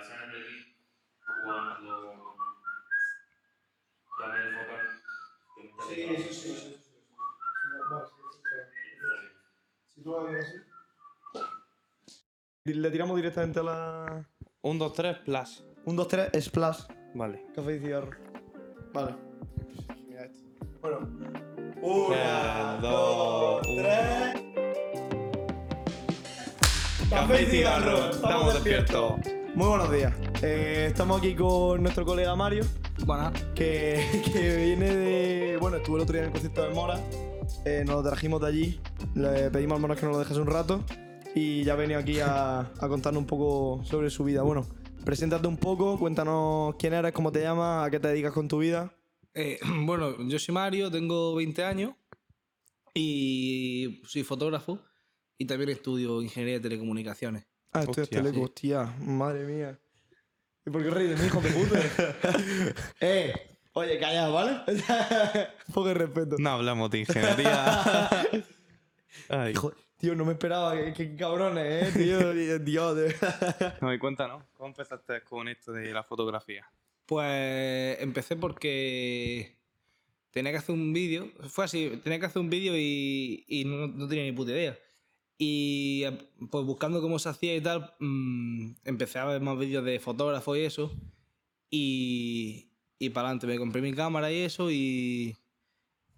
[0.00, 0.76] instalaciones de aquí,
[1.44, 1.92] cuando
[4.18, 4.84] cambia el focal,
[5.56, 6.32] que Sí, sí, sí.
[6.32, 6.96] sí, sí, sí.
[7.90, 8.40] Vale, sí, sí,
[9.00, 9.06] sí.
[9.94, 10.56] Si tú vas bien así.
[12.64, 14.26] Le tiramos directamente a la.
[14.62, 15.64] 1, 2, 3, plus.
[15.84, 16.82] 1, 2, 3, splash.
[17.14, 17.46] Vale.
[17.54, 18.10] Café y cigarro.
[18.92, 19.16] Vale.
[20.06, 20.44] Mira esto.
[20.80, 20.98] Bueno.
[21.18, 23.82] Tres, Una, dos, dos, uno.
[23.82, 24.42] tres.
[27.10, 29.14] Café y cigarro, estamos despiertos.
[29.60, 30.14] Muy buenos días.
[30.42, 32.64] Eh, estamos aquí con nuestro colega Mario,
[33.04, 35.58] Bueno, que, que viene de.
[35.58, 36.98] Bueno, estuvo el otro día en el concierto de Mora.
[37.66, 38.80] Eh, nos lo trajimos de allí.
[39.14, 40.82] Le pedimos al menos que nos lo dejase un rato.
[41.34, 44.40] Y ya ha venido aquí a, a contarnos un poco sobre su vida.
[44.40, 44.66] Bueno,
[45.04, 48.60] preséntate un poco, cuéntanos quién eres, cómo te llamas, a qué te dedicas con tu
[48.60, 48.94] vida.
[49.34, 51.92] eh, bueno, yo soy Mario, tengo 20 años
[52.94, 54.78] y soy fotógrafo
[55.36, 57.49] y también estudio ingeniería de telecomunicaciones.
[57.72, 59.78] Ah, esto es Hostia, madre mía.
[60.66, 61.80] ¿Y por qué reí de mi hijo de puta?
[63.00, 63.32] eh,
[63.72, 64.60] oye, calla, ¿vale?
[65.72, 66.36] poco de respeto.
[66.38, 68.08] No hablamos de ingeniería.
[69.28, 69.52] Ay.
[69.52, 72.58] Hijo, tío, no me esperaba, qué, qué cabrones, eh, tío.
[72.58, 73.78] Dios, de verdad.
[73.80, 76.68] No, y cuéntanos, ¿cómo empezaste con esto de la fotografía?
[77.06, 79.56] Pues empecé porque
[80.30, 81.30] tenía que hacer un vídeo.
[81.48, 84.76] Fue así, tenía que hacer un vídeo y, y no, no tenía ni puta idea.
[85.42, 86.18] Y eh,
[86.50, 90.58] pues buscando cómo se hacía y tal, mm, empecé a ver más vídeos de fotógrafos
[90.58, 90.92] y eso.
[91.70, 95.34] Y, y para adelante me compré mi cámara y eso y,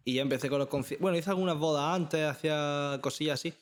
[0.05, 1.03] y ya empecé con los conciertos.
[1.03, 3.55] Bueno, hice algunas bodas antes, hacía cosillas así.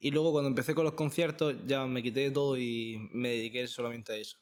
[0.00, 3.66] Y luego cuando empecé con los conciertos ya me quité de todo y me dediqué
[3.68, 4.38] solamente a eso.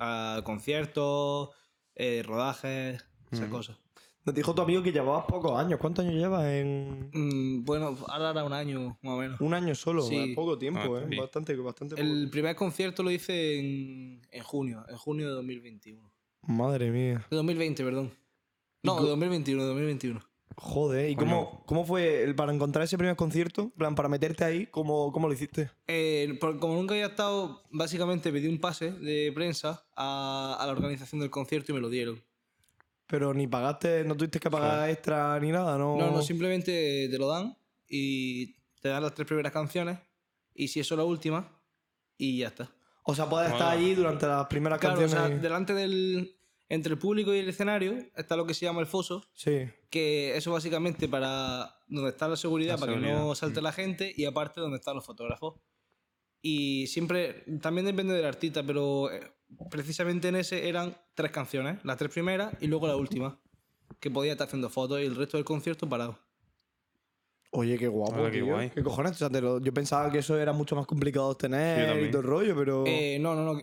[0.00, 1.50] A conciertos,
[1.94, 3.52] eh, rodajes, esas Mm.
[3.52, 3.76] cosas.
[4.24, 5.78] Nos dijo tu amigo que llevabas pocos años.
[5.80, 7.10] ¿Cuántos años llevas en...?
[7.12, 9.40] Mm, bueno, ahora era un año más o menos.
[9.40, 10.16] Un año solo, Sí.
[10.16, 11.16] es poco tiempo, Ah, eh.
[11.18, 12.06] Bastante, bastante poco.
[12.06, 16.10] El primer concierto lo hice en, en junio, en junio de 2021.
[16.42, 17.26] Madre mía.
[17.30, 18.12] De 2020, perdón.
[18.82, 20.20] No, de 2021, de 2021.
[20.56, 23.62] Joder, ¿y cómo, cómo fue el, para encontrar ese primer concierto?
[23.62, 25.70] En plan, para meterte ahí, ¿cómo, cómo lo hiciste?
[25.86, 31.20] Eh, como nunca había estado, básicamente pedí un pase de prensa a, a la organización
[31.20, 32.22] del concierto y me lo dieron.
[33.10, 35.96] Pero ni pagaste, no tuviste que pagar extra ni nada, ¿no?
[35.96, 37.56] No, no, simplemente te lo dan
[37.88, 39.98] y te dan las tres primeras canciones
[40.54, 41.60] y si eso es la última
[42.16, 42.70] y ya está.
[43.04, 45.28] O sea, puedes estar allí durante las primeras Claro, o canciones.
[45.28, 46.36] sea, delante del...
[46.68, 49.68] Entre el público y el escenario está lo que se llama el foso, Sí.
[49.90, 53.64] que eso básicamente para donde está la seguridad, La para que no salte mm.
[53.64, 55.56] la gente, y aparte donde están los fotógrafos.
[56.40, 59.32] Y siempre, también depende del artista, pero eh,
[59.70, 63.38] precisamente en ese eran tres canciones, las tres primeras y luego la última,
[64.00, 66.18] que podía estar haciendo fotos y el resto del concierto parado.
[67.52, 68.46] Oye, qué guapo, qué tío.
[68.46, 68.70] guay.
[68.70, 69.12] ¿Qué cojones?
[69.12, 72.04] O sea, te lo- yo pensaba que eso era mucho más complicado de Sí, obtener
[72.04, 72.84] y todo el rollo, pero...
[72.86, 73.60] Eh, no, no, no.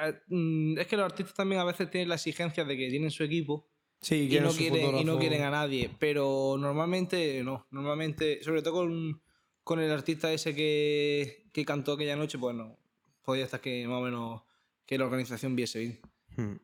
[0.00, 3.10] eh, mm, Es que los artistas también a veces tienen la exigencia de que tienen
[3.10, 3.68] su equipo
[4.00, 5.90] sí, y quieren no, su quieren, y no quieren a nadie.
[5.98, 7.66] Pero normalmente no.
[7.70, 9.20] Normalmente, sobre todo con,
[9.62, 12.78] con el artista ese que, que cantó aquella noche, pues no.
[13.22, 14.42] Podía estar que más o menos
[14.92, 16.00] que la organización viese bien.
[16.36, 16.56] Hmm.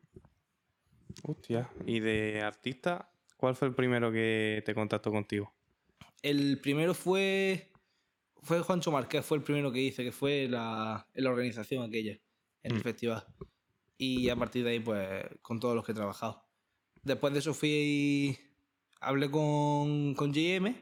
[1.23, 1.67] Hostia.
[1.87, 5.51] ¿Y de artista, cuál fue el primero que te contactó contigo?
[6.21, 7.71] El primero fue.
[8.43, 12.19] Fue Juancho Marqués, fue el primero que hice, que fue la, la organización aquella,
[12.61, 12.83] en el Mm.
[12.83, 13.25] festival.
[13.97, 16.45] Y a partir de ahí, pues, con todos los que he trabajado.
[17.01, 18.37] Después de eso fui.
[19.01, 20.75] Hablé con, con JM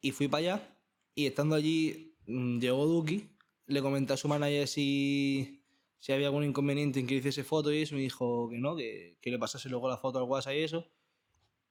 [0.00, 0.76] y fui para allá.
[1.14, 3.28] Y estando allí, mm, llegó Duki,
[3.66, 5.57] le comenté a su manager si,
[5.98, 7.94] si había algún inconveniente en que hiciese foto y eso.
[7.94, 10.58] Y me dijo que no, que, que le pasase luego la foto al WhatsApp y
[10.62, 10.86] eso.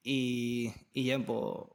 [0.04, 1.70] Y, y ya, pues.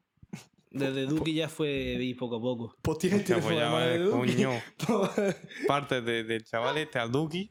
[0.70, 2.76] Desde Duki ya fue vi poco a poco.
[2.80, 4.34] Pues tienes pues teléfono ya de ves, Duki.
[4.34, 4.50] coño.
[5.66, 7.50] Parte de- del chaval este al Duki.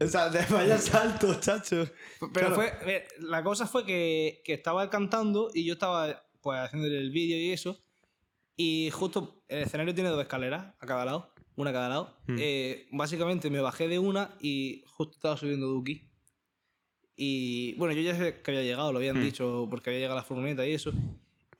[0.00, 1.86] o sea, de vaya salto, chacho.
[2.20, 2.54] Pero Claro.
[2.56, 6.98] fue, eh, la cosa fue que, que estaba él cantando y yo estaba pues haciéndole
[6.98, 7.80] el vídeo y eso.
[8.56, 12.16] Y justo el escenario tiene dos escaleras a cada lado, una cada lado.
[12.26, 12.36] Hmm.
[12.38, 16.08] Eh, básicamente me bajé de una y justo estaba subiendo Duki.
[17.16, 19.22] Y bueno, yo ya sé que había llegado, lo habían Hmm.
[19.24, 20.92] dicho porque había llegado la furgoneta y eso.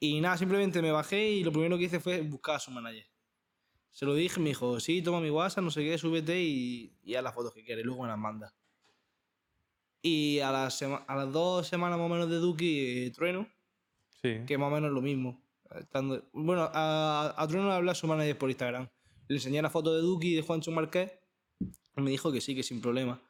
[0.00, 3.06] Y nada, simplemente me bajé y lo primero que hice fue buscar a su manager.
[3.92, 7.14] Se lo dije, me dijo, sí, toma mi WhatsApp, no sé qué, súbete y, y
[7.14, 8.52] haz las fotos que quieres, luego me las manda.
[10.02, 13.48] Y a, las sema- a las dos semanas más o menos de Duki, eh, Trueno,
[14.20, 14.40] Sí.
[14.46, 15.40] que más o menos lo mismo.
[15.78, 18.88] Estando, bueno, a, a Trueno le hablé a su manager por Instagram.
[19.28, 21.12] Le enseñé la foto de Duki y de Juancho Marqués
[21.96, 23.22] y me dijo que sí, que sin problema.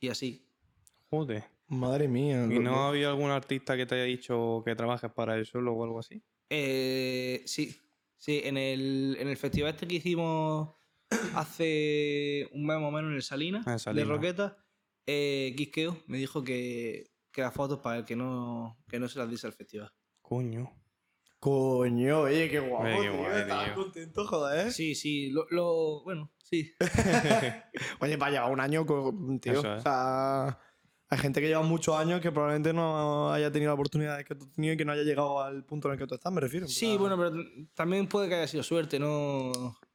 [0.00, 0.46] Y así.
[1.10, 1.44] Joder.
[1.68, 2.46] Madre mía.
[2.50, 5.72] ¿Y no ha habido algún artista que te haya dicho que trabajes para él solo
[5.72, 6.22] o algo así?
[6.48, 7.76] Eh, sí,
[8.16, 10.74] sí, en el, en el festival este que hicimos
[11.34, 14.08] hace un mes más o menos en el Salinas, En el Salinas.
[14.08, 14.64] de Roqueta,
[15.06, 19.30] eh, Quisqueo me dijo que, que las fotos para que no, que no se las
[19.30, 19.92] diese al festival.
[20.22, 20.72] Coño.
[21.40, 22.84] Coño, oye, qué guapo.
[22.84, 23.74] Oye, qué tío, guay, estaba tío.
[23.74, 24.72] contento, joder.
[24.72, 26.70] Sí, sí, lo, lo- bueno, sí.
[28.00, 29.52] Oye, vaya, un año, con- tío.
[29.54, 29.72] Eso.
[29.74, 30.58] O sea,
[31.08, 34.44] hay gente que lleva muchos años que probablemente no haya tenido la oportunidad que tú
[34.44, 36.42] has tenido y que no haya llegado al punto en el que tú estás, me
[36.42, 36.68] refiero.
[36.68, 37.32] Sí, bueno, pero
[37.74, 39.50] también puede que haya sido suerte, ¿no?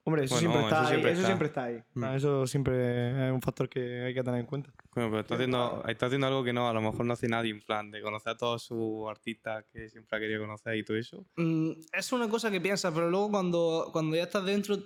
[0.07, 1.13] Hombre, eso Bueno, siempre eso está ahí.
[1.13, 1.83] eso siempre está ahí.
[1.95, 2.03] Mm.
[2.03, 4.71] Ah, Eso siempre es un factor que hay que tener en cuenta.
[4.91, 7.49] Coño, pero está haciendo, está haciendo algo que no, a lo mejor no hace nadie,
[7.51, 10.95] en plan, de conocer a todos sus artistas que siempre ha querido conocer y todo
[10.95, 11.25] eso.
[11.37, 14.77] Mm, es una cosa que piensas, pero luego cuando, cuando ya estás dentro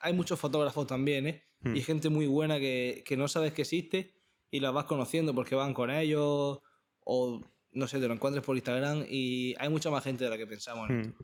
[0.00, 1.44] hay muchos fotógrafos también, ¿eh?
[1.60, 1.76] Hmm.
[1.76, 4.14] Y gente muy buena que, que no sabes que existe
[4.50, 6.60] y la vas conociendo porque van con ellos
[7.04, 7.40] o,
[7.72, 10.46] no sé, te lo encuentres por Instagram y hay mucha más gente de la que
[10.46, 10.90] pensamos.
[10.90, 10.96] ¿no?
[10.96, 11.14] Hmm.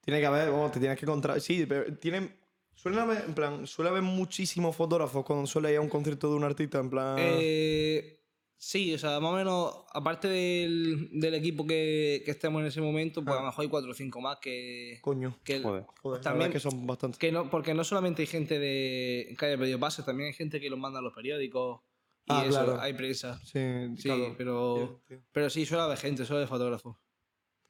[0.00, 1.40] Tiene que haber, te tienes que encontrar.
[1.40, 2.34] Sí, pero tienen.
[2.74, 6.36] Suele haber, en plan, suele haber muchísimos fotógrafos cuando suele ir a un concierto de
[6.36, 7.16] un artista, en plan.
[7.18, 8.20] Eh,
[8.56, 12.80] sí, o sea, más o menos, aparte del, del equipo que, que estemos en ese
[12.80, 14.98] momento, pues a lo mejor hay cuatro o cinco más que...
[15.02, 15.36] Coño.
[15.44, 15.84] que el- Joder.
[16.02, 17.18] Joder, También- también que son bastantes.
[17.18, 20.58] que no, porque no solamente hay gente de que haya pedido pases, también hay gente
[20.58, 21.80] que los manda a los periódicos
[22.24, 22.80] y Ah, eso, claro.
[22.80, 23.38] hay prensa.
[23.44, 23.58] Sí,
[23.96, 24.34] Sí, claro.
[24.38, 24.74] pero,
[25.08, 25.26] Tío, tío.
[25.32, 26.96] pero sí, suele haber gente, suele haber fotógrafos.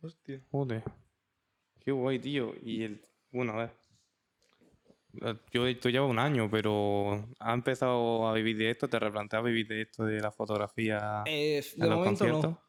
[0.02, 0.41] Hostia.
[0.52, 0.82] Joder.
[1.85, 2.55] Qué guay, tío.
[2.62, 3.05] Y el.
[3.32, 3.80] Bueno, a ver.
[5.23, 8.89] Eh, Yo esto lleva un año, pero ¿has empezado a vivir de esto?
[8.89, 12.51] ¿Te replanteas vivir de esto, de la fotografía Eh, de los momento conciertos?
[12.51, 12.61] no.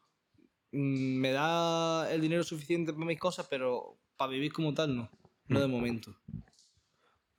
[0.72, 5.10] Mm, Me da el dinero suficiente para mis cosas, pero para vivir como tal no.
[5.48, 6.16] No de momento.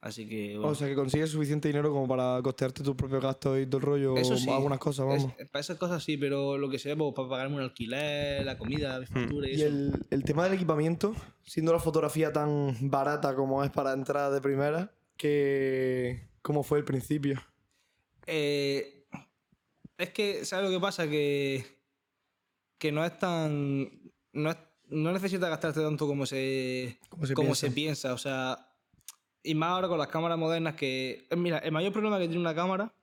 [0.05, 0.67] Así que, bueno.
[0.67, 3.83] O sea, que consigues suficiente dinero como para costearte tus propios gastos y todo el
[3.83, 4.17] rollo.
[4.17, 4.49] Eso sí.
[4.49, 5.37] Algunas cosas, Es- vamos.
[5.49, 8.99] para esas cosas sí, pero lo que sea, pues, para pagarme un alquiler, la comida,
[8.99, 9.67] la factura y, Y eso.
[9.67, 11.15] el, el tema del equipamiento,
[11.45, 16.83] siendo la fotografía tan barata como es para entrar de primera, que ¿cómo fue el
[16.83, 17.41] principio?
[18.27, 19.05] Eh,
[19.97, 21.07] es que, ¿sabes lo que pasa?
[21.07, 21.63] Que,
[22.77, 23.89] que no es tan.
[24.33, 24.57] No, es-
[24.89, 27.67] no necesitas gastarte tanto como se, ¿Cómo se como piensa?
[27.67, 28.13] se piensa.
[28.13, 28.69] O sea,
[29.43, 31.27] y más ahora con las cámaras modernas que.
[31.29, 32.93] eh, Mira, el mayor problema que tiene una cámara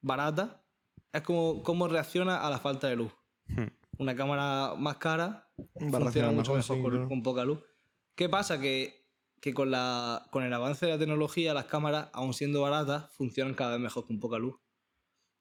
[0.00, 0.62] barata
[1.12, 3.12] es como cómo reacciona a la falta de luz.
[3.46, 3.66] Hmm.
[3.98, 7.08] Una cámara más cara Va a funciona mucho mejor, mejor sí, con, claro.
[7.08, 7.60] con poca luz.
[8.16, 8.60] ¿Qué pasa?
[8.60, 9.06] Que,
[9.40, 13.54] que con, la, con el avance de la tecnología, las cámaras, aun siendo baratas, funcionan
[13.54, 14.56] cada vez mejor con poca luz.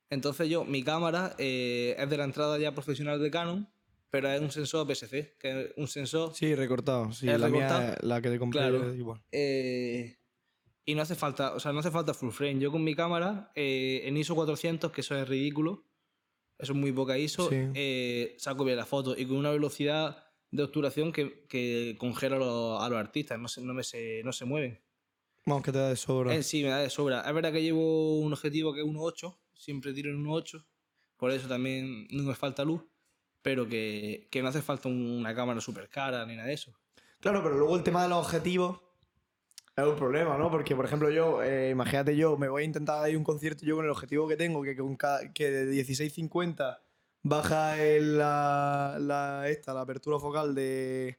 [0.10, 3.68] Entonces yo, mi cámara eh, es de la entrada ya profesional de Canon,
[4.12, 6.34] pero es un sensor PSC, que es un sensor...
[6.36, 7.12] Sí, recortado.
[7.12, 7.94] Sí, ¿Es la mía recortado?
[7.94, 8.90] es la que te compré Claro.
[8.92, 9.24] es igual.
[9.32, 10.18] eh,
[10.86, 12.60] y no hace falta, o sea, no hace falta full frame.
[12.60, 15.86] Yo con mi cámara, eh, en ISO 400, que eso es ridículo,
[16.58, 17.56] eso es muy poca ISO, Sí.
[17.74, 22.40] eh, saco bien la foto y con una velocidad de obturación que, que congela a
[22.40, 24.80] los, a los artistas, no se, no, me se, no se mueven.
[25.46, 26.34] Vamos, que te da de sobra.
[26.36, 27.22] Eh, sí, me da de sobra.
[27.28, 30.64] Es verdad que llevo un objetivo que es 1.8, siempre tiro en 1.8,
[31.18, 32.82] por eso también no me falta luz,
[33.42, 36.74] pero que, que no hace falta un- una cámara súper cara ni nada de eso.
[37.20, 38.80] Claro, pero luego el tema de los objetivos
[39.76, 40.52] es un problema, ¿no?
[40.52, 43.66] Porque, por ejemplo, yo, eh, imagínate yo, me voy a intentar ir a un concierto
[43.66, 44.96] yo con el objetivo que tengo, que, con
[45.34, 46.80] que de 16.50
[47.24, 51.18] baja el- la, la- esta, la apertura focal de,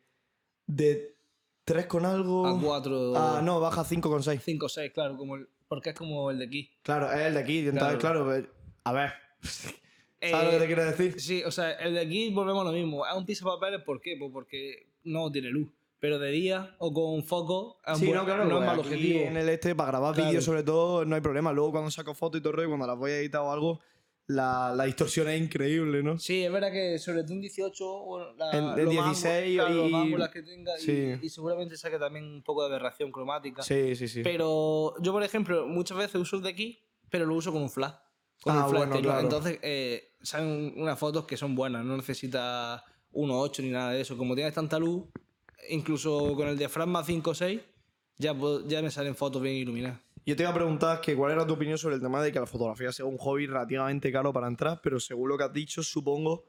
[0.66, 1.16] de
[1.64, 2.46] 3 con algo.
[2.46, 4.40] A 4, Ah, no, baja 5,6.
[4.40, 6.70] 5, 6, claro, como el- porque es como el de aquí.
[6.82, 7.66] Claro, es el de aquí.
[7.66, 8.44] Entonces, claro, pues,
[8.84, 9.12] a ver.
[10.20, 11.20] ¿Sabes lo que te Eh, quiero decir?
[11.20, 13.04] Sí, o sea, el de aquí volvemos a lo mismo.
[13.06, 14.16] Es un piso de papeles, ¿por qué?
[14.18, 15.68] Pues porque no tiene luz.
[16.04, 19.20] Pero de día o con foco un Sí, no, claro, no es mal objetivo.
[19.20, 20.28] En el este, para grabar Claro.
[20.28, 21.50] vídeos, sobre todo, no hay problema.
[21.50, 23.80] Luego, cuando saco fotos y todo el rollo, cuando las voy a editar o algo,
[24.26, 26.18] la, la distorsión es increíble, ¿no?
[26.18, 29.94] Sí, es verdad que sobre todo en 18, bueno, la, los 16 ángulos, claro, y-
[29.94, 31.14] ángulos que tenga y- sí.
[31.22, 33.62] y, seguramente saque también un poco de aberración cromática.
[33.62, 34.20] Sí, sí, sí.
[34.22, 37.70] Pero yo, por ejemplo, muchas veces uso el de aquí, pero lo uso con un
[37.70, 37.94] flash.
[38.42, 39.20] Con Ah, un flash bueno, claro.
[39.20, 42.82] Entonces, eh, salen unas fotos que son buenas, no necesitas
[43.12, 44.18] 1.8 ni nada de eso.
[44.18, 45.04] Como tienes tanta luz,
[45.68, 47.60] incluso con el diafragma 5.6,
[48.18, 48.34] ya,
[48.66, 50.00] ya me salen fotos bien iluminadas.
[50.26, 52.40] Yo te iba a preguntar que cuál era tu opinión sobre el tema de que
[52.40, 55.82] la fotografía sea un hobby relativamente caro para entrar, pero según lo que has dicho,
[55.82, 56.44] supongo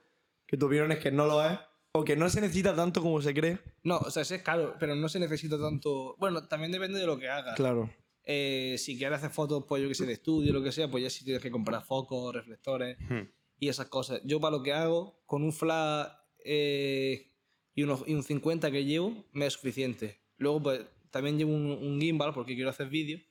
[0.48, 1.60] que tu opinión es que no lo es,
[1.92, 3.58] o que no se necesita tanto como se cree.
[3.84, 6.16] No, o sea, es caro, pero no se necesita tanto.
[6.20, 7.56] Bueno, también depende de lo que hagas.
[7.56, 7.90] Claro.
[8.24, 11.04] Eh, si quieres hacer fotos, pues yo que sé, de estudio, lo que sea, pues
[11.04, 13.28] ya sí tienes que comprar focos, reflectores Hmm.
[13.60, 14.22] y esas cosas.
[14.24, 16.08] Yo para lo que hago, con un flash
[16.44, 17.32] eh,
[17.76, 20.20] y, unos, y un 50 que llevo, me es suficiente.
[20.38, 23.22] Luego, pues también llevo un, un gimbal porque quiero hacer vídeos,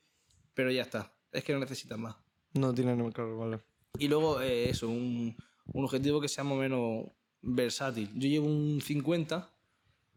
[0.55, 1.13] pero ya está.
[1.33, 2.17] Es que no necesitas más.
[2.53, 3.61] No tiene ningún claro, vale.
[3.99, 5.37] Y luego, eh, eso, un,
[5.73, 7.07] un objetivo que sea más o menos
[7.43, 8.09] versátil.
[8.15, 9.51] Yo llevo un 50,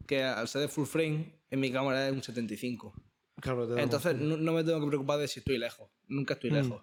[0.06, 2.94] que al ser de full frame, en mi cámara es un 75.
[3.40, 5.88] Claro, te da Entonces no me tengo que preocupar de si estoy lejos.
[6.08, 6.54] Nunca estoy Mm.
[6.54, 6.82] lejos.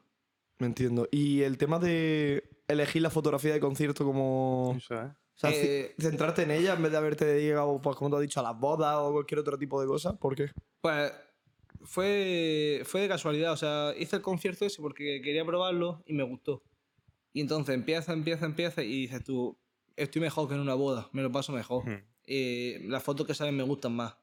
[0.59, 1.07] Me entiendo.
[1.11, 4.73] Y el tema de elegir la fotografía de concierto como.
[4.77, 5.11] Eso, ¿eh?
[5.35, 8.21] O sea, Eh, centrarte en ella en vez de haberte dedicado, pues como tú has
[8.21, 10.15] dicho, a las bodas o cualquier otro tipo de cosas.
[10.17, 10.51] ¿Por qué?
[10.81, 11.11] Pues
[11.83, 13.51] fue, fue de casualidad.
[13.51, 16.63] O sea, hice el concierto ese porque quería probarlo y me gustó.
[17.33, 19.57] Y entonces empieza, empieza, empieza y dices tú,
[19.97, 21.85] estoy mejor que en una boda, me lo paso mejor.
[21.85, 22.03] Hmm.
[22.27, 24.15] Eh, las fotos que salen me gustan más.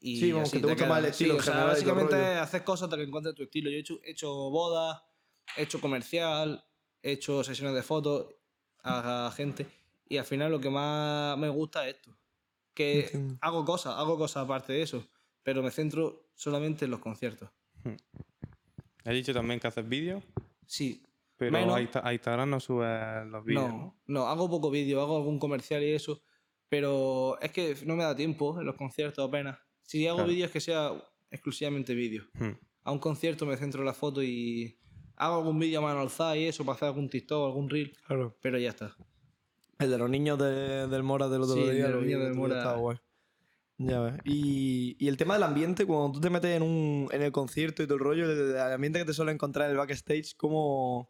[0.00, 2.84] Y Sí, así que te gusta más el estilo Sí, o sea, básicamente haces cosas
[2.84, 3.68] hasta que encuentres tu estilo.
[3.70, 5.02] Yo he hecho, he hecho bodas,
[5.58, 6.64] he hecho comercial,
[7.02, 8.34] he hecho sesiones de fotos
[8.82, 9.66] a, a gente.
[10.10, 12.14] Y al final lo que más me gusta es esto.
[12.74, 13.38] Que Entiendo.
[13.40, 15.06] hago cosas, hago cosas aparte de eso.
[15.42, 17.48] Pero me centro solamente en los conciertos.
[19.04, 20.22] Has dicho también que haces vídeos,
[20.66, 21.02] Sí.
[21.36, 21.74] pero Menos.
[21.76, 23.96] a, Insta- a Instagram no subes los vídeos, No, ¿no?
[24.06, 26.22] no, hago poco vídeo, hago algún comercial y eso.
[26.68, 29.58] Pero es que no me da tiempo en los conciertos apenas.
[29.82, 30.30] Si hago Claro.
[30.32, 30.92] vídeos que sea
[31.30, 32.24] exclusivamente vídeo.
[32.34, 32.52] Hmm.
[32.82, 34.78] a un concierto me centro en la foto y
[35.16, 38.36] hago algún vídeo a mano alzada y eso para hacer algún TikTok, algún reel, Claro.
[38.40, 38.96] pero ya está.
[39.80, 41.86] El de los niños de- del Mora del otro Sí, el día.
[41.86, 42.58] de los niños del Mora.
[42.58, 42.98] estaba guay.
[43.78, 44.14] Ya ves.
[44.24, 47.82] Y, y el tema del ambiente, cuando tú te metes en, un, en el concierto
[47.82, 51.08] y todo el rollo, el, el ambiente que te suele encontrar en el backstage, ¿cómo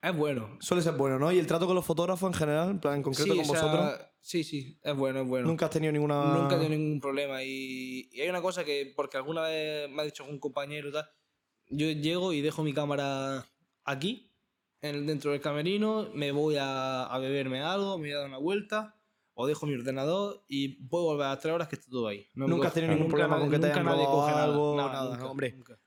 [0.00, 0.56] Es bueno.
[0.60, 1.30] suele ser bueno, ¿no?
[1.30, 3.52] Y el trato con los fotógrafos en general, en plan, en concreto Sí, con o
[3.52, 5.46] sea, vosotros, sí, sí, es bueno, es bueno.
[5.46, 6.38] nunca has tenido ninguna.
[6.38, 7.42] Nunca he tenido ningún problema.
[7.44, 10.92] Y, y hay una cosa que, porque alguna vez me ha dicho algún compañero y
[10.92, 11.04] tal,
[11.68, 13.46] yo llego y dejo mi cámara
[13.84, 14.29] aquí,
[14.82, 18.38] en, dentro del camerino, me voy a, a beberme algo, me voy a dar una
[18.38, 18.96] vuelta,
[19.34, 22.26] o dejo mi ordenador y puedo volver a las tres horas que esté todo ahí.
[22.34, 24.44] No Nunca has tenido ningún problema con que te hayan robado nada.
[24.44, 25.52] algo, Nada, nada, nunca, hombre.
[25.52, 25.78] nunca.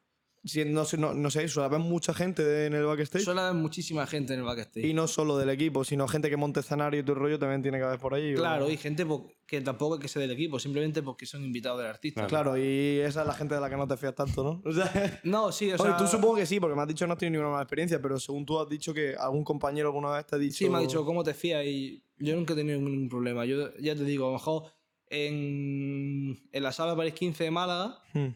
[0.46, 3.24] Si- no, no, no sé, suele haber mucha gente en el backstage.
[3.24, 4.84] Suele haber muchísima gente en el backstage.
[4.86, 7.62] Y no solo del equipo, sino gente que monte escenario y todo el rollo también
[7.62, 8.34] tiene que haber por ahí.
[8.34, 8.38] ¿o?
[8.38, 9.08] Claro, y gente
[9.48, 12.28] que tampoco es que sea del equipo, simplemente porque son invitados del artista.
[12.28, 14.62] Claro, y esa es la gente de la que no te fías tanto, ¿no?
[14.70, 15.98] O sea, No, sí, o Oye, sea.
[15.98, 18.02] tú supongo que sí, porque me has dicho que no has tenido ninguna mala experiencia,
[18.02, 20.58] pero según tú has dicho que algún compañero alguna vez te ha dicho.
[20.58, 23.46] Sí, me ha dicho cómo te fías y yo nunca he tenido ningún problema.
[23.46, 24.64] Yo ya te digo, a lo mejor
[25.10, 28.28] en, en la sala París 15 de Málaga Hmm.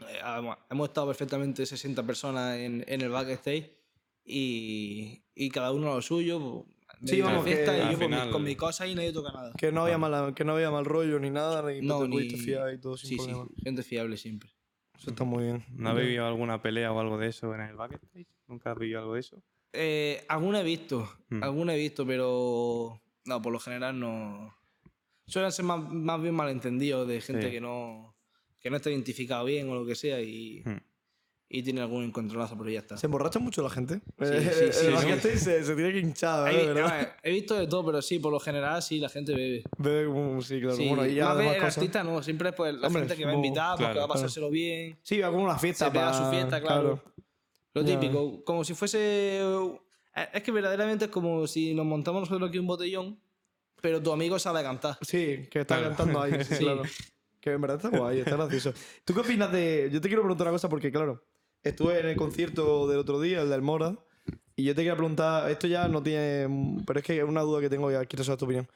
[0.00, 0.18] Eh,
[0.70, 3.72] hemos estado perfectamente 60 personas en, en el backstage
[4.24, 6.40] y, y cada uno a lo suyo.
[6.40, 8.86] pues, de Sí, vamos, que fiesta y al yo con, mi- final- con mi cosa
[8.86, 9.52] y nadie toca nada.
[9.56, 12.12] Que no había mal, que no había mal rollo ni nada, ni No, te ni-
[12.16, 13.46] pudiste fiar y todo sin Sí, sí, problema.
[13.62, 14.50] gente fiable siempre.
[14.98, 15.64] Eso está muy bien.
[15.70, 18.26] ¿No has vivido alguna pelea o algo de eso en el backstage?
[18.48, 19.40] ¿Nunca has vivido algo de eso?
[19.72, 21.42] Eh, alguna he visto, Hmm.
[21.42, 24.54] alguna he visto, pero no, por lo general no.
[25.26, 27.52] Suelen ser más, más bien malentendidos de gente Sí.
[27.52, 28.16] que no
[28.60, 30.78] que no está identificado bien o lo que sea y, Hmm.
[31.48, 32.96] y tiene algún encontronazo, pero ya está.
[32.96, 33.94] ¿Se emborracha mucho la gente?
[34.18, 36.66] Sí, Eh, sí, el sí, backstage se, se tiene que hinchar, He, ¿eh?
[36.74, 37.00] ¿verdad?
[37.02, 39.62] eh, he visto de todo, pero sí, por lo general sí, la gente bebe.
[39.78, 40.76] Bebe como- sí, claro.
[40.76, 41.78] Sí, bueno, y ya el cosas.
[41.78, 44.04] artista no, siempre es pues la Hombre, gente que va a invitar, porque claro, va
[44.04, 44.98] a pasárselo bien.
[45.02, 45.86] Sí, va como una fiesta.
[45.86, 47.02] Se pega pa- su fiesta, claro.
[47.74, 47.98] Lo Ya.
[48.00, 48.98] típico, como si fuese.
[49.40, 53.20] eh, Es que verdaderamente es como si nos montamos nosotros aquí un botellón,
[53.80, 54.98] pero tu amigo sabe cantar.
[55.02, 55.94] Sí, que está Claro.
[55.94, 56.64] cantando ahí, sí, Sí.
[56.64, 56.82] claro.
[57.40, 58.72] Que en verdad está guay, está gracioso.
[59.04, 59.88] ¿Tú qué opinas de.?
[59.92, 61.24] Yo te quiero preguntar una cosa porque, claro,
[61.62, 63.96] estuve en el concierto del otro día, el del Mora,
[64.56, 65.50] y yo te quería preguntar.
[65.50, 66.82] Esto ya no tiene.
[66.86, 68.68] Pero es que es una duda que tengo y quiero saber tu opinión.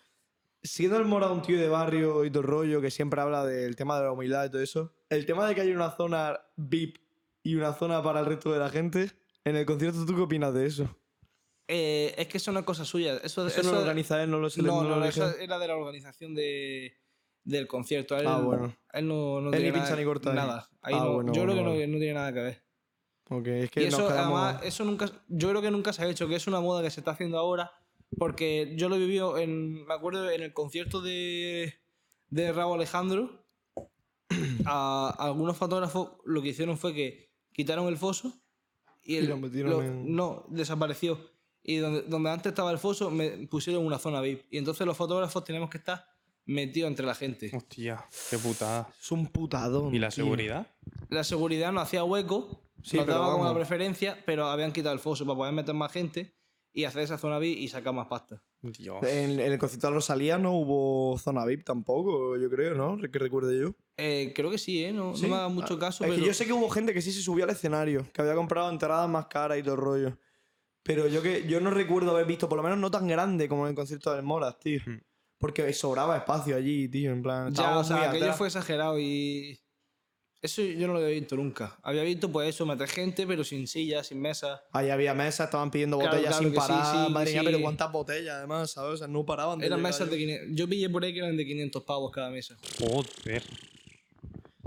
[0.63, 3.75] Siendo el Mora un tío de barrio y todo el rollo que siempre habla del
[3.75, 6.99] tema de la humildad y todo eso, el tema de que hay una zona VIP
[7.43, 9.11] y una zona para el resto de la gente,
[9.45, 10.97] en el concierto, ¿tú qué opinas de eso?
[11.67, 13.17] Eh, es que eso no es cosa suya.
[13.25, 15.59] Eso, Eso, no lo organiza él, no lo le- No, no no, no, eso era
[15.59, 16.95] de la organización de,
[17.45, 18.17] del concierto.
[18.17, 18.75] Él, Ah, bueno.
[18.93, 20.33] Él no, no Él tiene ni pincha nada- ni corta.
[20.33, 20.69] Nada.
[20.83, 21.87] Ahí Ah, no- bueno, yo creo bueno, que vale.
[21.87, 22.63] no, no tiene nada que ver.
[23.31, 26.09] Ok, es que y eso, quedamos- además, eso nunca, yo creo que nunca se ha
[26.09, 27.73] hecho, que es una moda que se está haciendo ahora,
[28.19, 31.73] porque yo lo he vivido en, me acuerdo, en el concierto de,
[32.29, 33.45] de Raúl Alejandro,
[34.67, 38.33] a, a algunos fotógrafos lo que hicieron fue que quitaron el foso
[39.03, 41.19] y, el, Y lo metieron lo- en- no, desapareció.
[41.65, 44.45] Y donde, donde antes estaba el foso, me pusieron una zona VIP.
[44.51, 46.05] Y entonces los fotógrafos tenemos que estar
[46.45, 47.51] metidos entre la gente.
[47.55, 48.89] Hostia, qué putada.
[49.01, 49.95] Es un putadón.
[49.95, 50.25] ¿Y la tío.
[50.25, 50.67] seguridad?
[51.09, 54.99] La seguridad no hacía hueco, Sí, nos daba como una preferencia, pero habían quitado el
[55.01, 56.35] foso para poder meter más gente
[56.73, 58.43] y hacer esa zona VIP y sacar más pasta.
[58.61, 59.03] Dios.
[59.05, 62.97] En, en el concierto de Rosalía no hubo zona VIP tampoco, yo creo, ¿no?
[63.11, 63.75] Que recuerde yo.
[63.97, 64.93] Eh, creo que sí, ¿eh?
[64.93, 65.27] No, no Sí.
[65.27, 67.13] me haga mucho Ah, caso, Es pero que yo sé que hubo gente que sí
[67.13, 70.19] se subió al escenario, que había comprado entradas más caras y todo el rollo.
[70.83, 73.65] Pero yo que yo no recuerdo haber visto, por lo menos no tan grande como
[73.67, 74.81] en el concierto del Moras, tío.
[74.85, 75.01] Hmm.
[75.43, 77.11] Porque sobraba espacio allí, tío.
[77.13, 78.39] En plan, ya, o sea, aquello atrás.
[78.39, 79.59] fue exagerado y...
[80.41, 81.79] Eso yo no lo había visto nunca.
[81.83, 84.61] Había visto, pues eso, meter gente, pero sin sillas, sin mesas.
[84.73, 87.07] Ahí había mesas, estaban pidiendo Claro, botellas claro sin sí, parar.
[87.07, 88.95] sí, Madre mía, pero cuántas botellas, además, ¿sabes?
[88.95, 90.13] O sea, no paraban de Eran mesas yo.
[90.13, 90.49] de 500...
[90.57, 92.57] Yo pillé por ahí que eran de 500 pavos cada mesa.
[92.81, 93.43] Joder.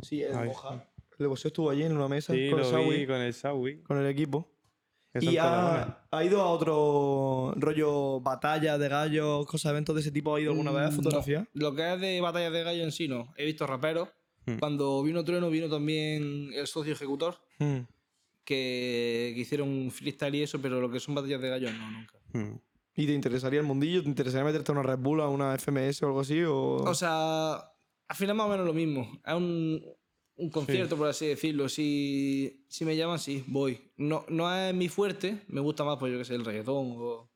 [0.02, 0.86] Sí, el Ay, Moja.
[1.20, 3.34] El boxeo estuvo allí en una mesa Sí, con el lo vi Sawi, con el
[3.34, 3.82] Sawi.
[3.84, 4.55] con el equipo.
[5.22, 10.36] Y ha, ha ido a otro rollo batalla de gallos, cosas, eventos de ese tipo.
[10.36, 11.40] ¿Ha ido alguna vez a Mm, fotografía?
[11.54, 11.70] no.
[11.70, 13.34] Lo que es de batallas de gallo en sí, no.
[13.38, 14.10] He visto raperos.
[14.46, 14.58] Hmm.
[14.60, 17.80] Cuando vino Trueno, vino también el socio ejecutor, Mm.
[18.44, 22.14] que, que hicieron freestyle y eso, pero lo que son batallas de gallos, no, nunca.
[22.34, 22.60] Mm.
[22.98, 24.04] ¿Y te interesaría el mundillo?
[24.04, 26.42] ¿Te interesaría meterte a una Red Bull, a una FMS o algo así?
[26.44, 26.76] O...
[26.76, 27.54] O sea,
[28.08, 29.20] al final más o menos lo mismo.
[29.26, 29.84] Es un,
[30.38, 31.70] un concierto, por así decirlo.
[31.70, 33.80] Si, si me llaman, sí, voy.
[33.98, 37.30] No, no es mi fuerte, me gusta más, pues yo que sé, el reggaetón o,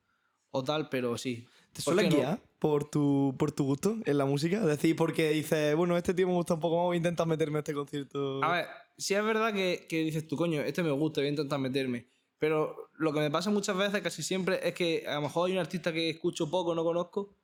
[0.52, 1.46] o tal, pero sí.
[1.74, 2.16] ¿Te ¿Por suele no?
[2.16, 4.58] guiar por, tu, por tu gusto en la música?
[4.58, 7.28] Es decir, porque dices, bueno, este tío me gusta un poco más, voy a intentar
[7.28, 8.44] meterme a este concierto.
[8.44, 8.66] A ver,
[8.98, 12.08] si es verdad que, que dices tú, coño, este me gusta, voy a intentar meterme.
[12.38, 15.54] Pero lo que me pasa muchas veces, casi siempre, es que a lo mejor hay
[15.54, 17.36] un artista que escucho poco, no conozco,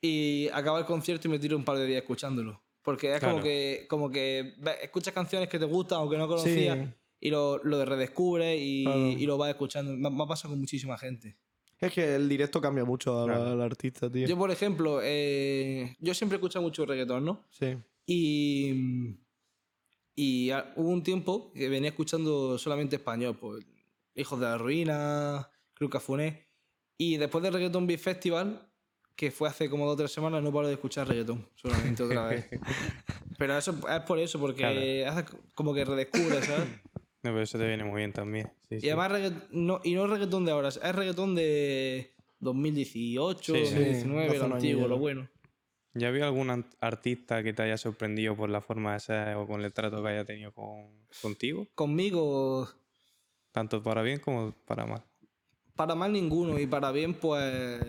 [0.00, 2.62] y acaba el concierto y me tiro un par de días escuchándolo.
[2.86, 3.42] Porque es como Claro.
[3.44, 6.28] que, como que escuchas canciones que te gustan o que no Sí.
[6.28, 6.88] conocías
[7.20, 9.08] y lo, lo redescubres y, Claro.
[9.08, 9.92] y lo vas escuchando.
[9.92, 11.36] Me, me ha pasado con muchísima gente.
[11.80, 13.50] Es que el directo cambia mucho al, Claro.
[13.50, 14.26] al artista, tío.
[14.28, 17.44] Yo, por ejemplo, eh, yo siempre he escuchado mucho reggaetón, ¿no?
[17.50, 17.76] Sí.
[18.06, 19.16] Y,
[20.14, 23.64] y a- hubo un tiempo que venía escuchando solamente español, pues
[24.14, 26.46] Hijos de la Ruina, Cruz Cafuné.
[26.96, 28.65] Y después del Reggaeton Beat Festival,
[29.16, 32.26] que fue hace como dos o tres semanas, no paro de escuchar reggaetón, solamente otra
[32.28, 32.46] vez.
[33.38, 36.68] Pero eso es por eso, porque hace como que redescubres, ¿sabes?
[37.22, 38.52] No, pero eso te viene muy bien también.
[38.68, 38.86] Sí, Y sí.
[38.88, 43.74] además, regga- no, y no es reggaetón de ahora, es reggaetón de 2018, Sí, sí.
[43.74, 45.28] 2019, hace lo antiguo, lo bueno.
[45.94, 49.64] ¿Ya había algún artista que te haya sorprendido por la forma de ser o con
[49.64, 51.66] el trato que haya tenido con, contigo?
[51.74, 52.68] Conmigo,
[53.50, 55.02] Tanto para bien como para mal.
[55.74, 57.82] Para mal ninguno y para bien, pues.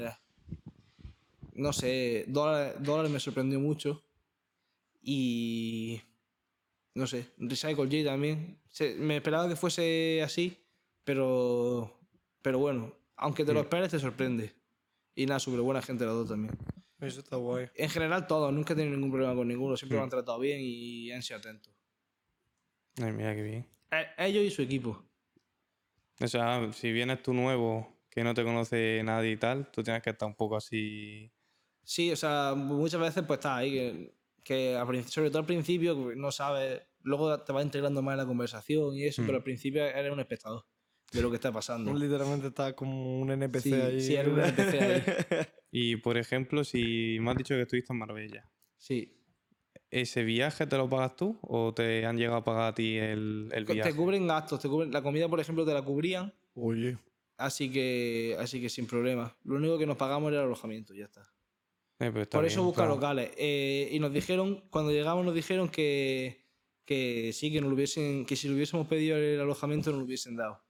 [1.58, 4.04] No sé, dólares, dólares me sorprendió mucho.
[5.02, 6.02] Y.
[6.94, 8.60] No sé, Recycle J también.
[8.70, 10.58] Se- me esperaba que fuese así,
[11.04, 11.94] pero.
[12.42, 14.54] Pero bueno, aunque te lo esperes, te sorprende.
[15.16, 16.56] Y nada, súper buena gente los dos también.
[17.00, 17.68] Eso está guay.
[17.76, 19.76] En general, todos, nunca he tenido ningún problema con ninguno.
[19.78, 20.06] Siempre me Mm.
[20.06, 21.74] han tratado bien y han sido atentos.
[23.02, 23.68] Ay, mira qué bien.
[23.92, 25.04] Eh, Ellos y su equipo.
[26.20, 30.02] O sea, si vienes tú nuevo, que no te conoce nadie y tal, tú tienes
[30.02, 31.32] que estar un poco así.
[31.90, 34.12] Sí, o sea, muchas veces pues estás ahí,
[34.44, 38.94] que, sobre todo al principio no sabes, luego te vas integrando más en la conversación
[38.98, 39.26] y eso, Mm.
[39.26, 40.66] pero al principio eres un espectador
[41.14, 41.94] de lo que está pasando.
[41.94, 44.02] Literalmente está como un NPC Sí, ahí.
[44.02, 45.02] sí, era un NPC ahí.
[45.72, 49.14] Y por ejemplo, si me has dicho que estuviste en Marbella, Sí.
[49.90, 53.50] ¿ese viaje te lo pagas tú o te han llegado a pagar a ti el,
[53.54, 53.92] el viaje?
[53.92, 56.98] Te cubren gastos, te cubren, la comida, por ejemplo, te la cubrían, Oye.
[57.38, 59.34] así que, así que sin problema.
[59.46, 61.22] Lo único que nos pagamos era el alojamiento, ya está.
[62.00, 62.96] Eh, pues Por eso bien, busca claro.
[62.96, 63.32] locales.
[63.38, 66.46] Eh, y nos dijeron, cuando llegamos nos dijeron que,
[66.86, 70.06] que sí, que, nos lo hubiesen, que si le hubiésemos pedido el alojamiento nos lo
[70.06, 70.62] hubiesen dado.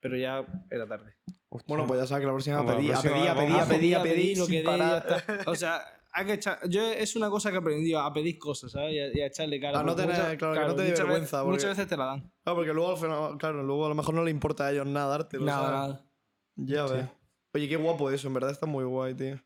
[0.00, 1.14] Pero ya era tarde.
[1.48, 1.66] Hostia.
[1.68, 3.44] Bueno, pues ya sabes que la próxima Vamos, la pedir, a próxima pedir, a vamos
[3.50, 5.50] pedir, a a pedir, a pedir, lo que dé.
[5.50, 8.72] O sea, hay que echar, yo es una cosa que he aprendido a pedir cosas,
[8.72, 8.92] ¿sabes?
[8.94, 9.80] Y a, y a echarle cara.
[9.80, 11.96] A no tener- claro, que no te dé muchas veces- vergüenza, porque- Muchas veces te
[11.96, 12.32] la dan.
[12.44, 15.44] Ah, porque luego claro, luego a lo mejor no le importa a ellos nada dártelo.
[15.46, 16.06] Nada, nada.
[16.56, 16.94] Ya Sí.
[16.94, 17.06] ves.
[17.54, 19.40] Oye, qué guapo eso, en verdad está muy guay, tío.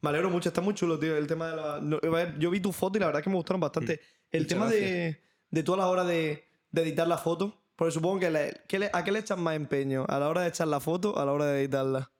[0.00, 1.16] Me alegro mucho, está muy chulo, tío.
[1.16, 1.80] El tema de la.
[1.80, 4.00] no, a ver, yo vi tu foto y la verdad es que me gustaron bastante.
[4.30, 7.60] El Muchas tema de, de tú a la hora de, de editar la foto.
[7.74, 10.04] Porque supongo que, le- ¿qué le- ¿a qué le echas más empeño?
[10.08, 12.10] ¿A la hora de echar la foto o a la hora de editarla?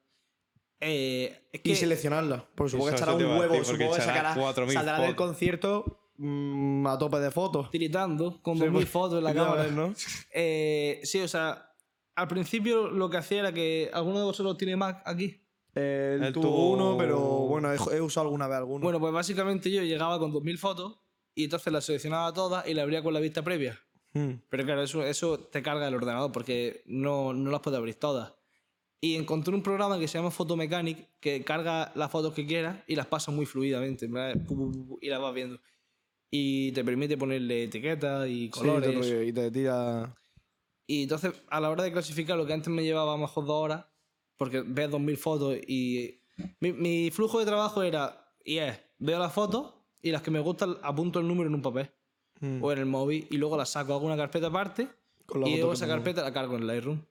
[0.80, 2.46] Eh, es Y que seleccionarla.
[2.54, 4.02] Porque supongo que Eso- echará eso te un iba a huevo, decir, porque supongo que
[4.02, 4.52] echará sacará.
[4.66, 5.26] 4.000 Saldrá del fotos.
[5.26, 7.70] concierto mm, a tope de fotos.
[7.70, 9.62] tiritando con Sí, 2000 pues, fotos en la ya cámara.
[9.64, 9.94] ves, ¿no?
[10.32, 11.72] Eh, sí, o sea,
[12.14, 15.42] al principio lo que hacía era que alguno de vosotros tiene Mac aquí.
[15.78, 18.82] Él Él tuvo tuvo- uno, pero bueno, he, he usado alguna vez alguno.
[18.82, 20.98] Bueno, pues básicamente yo llegaba con 2000 fotos
[21.34, 23.78] y entonces las seleccionaba todas y las abría con la vista previa.
[24.14, 24.32] Mm.
[24.48, 28.32] Pero claro, eso, eso te carga el ordenador porque no, no las puedes abrir todas.
[29.00, 32.96] Y encontré un programa que se llama Photomechanic que carga las fotos que quieras y
[32.96, 34.08] las pasa muy fluidamente.
[35.00, 35.60] Y las vas viendo.
[36.30, 38.90] Y te permite ponerle etiquetas y Sí, colores.
[38.90, 40.14] todo rollo, y te tira.
[40.86, 43.44] Y entonces, a la hora de clasificar, lo que antes me llevaba a lo mejor
[43.46, 43.84] dos horas,
[44.38, 46.22] porque ves 2000 fotos y.
[46.60, 48.32] Mi, mi flujo de trabajo era.
[48.44, 51.62] Y es, veo las fotos y las que me gustan apunto el número en un
[51.62, 51.90] papel
[52.40, 52.62] Mm.
[52.62, 54.86] o en el móvil y luego las saco, hago una carpeta aparte
[55.26, 57.02] Con y luego esa carpeta la cargo en Lightroom.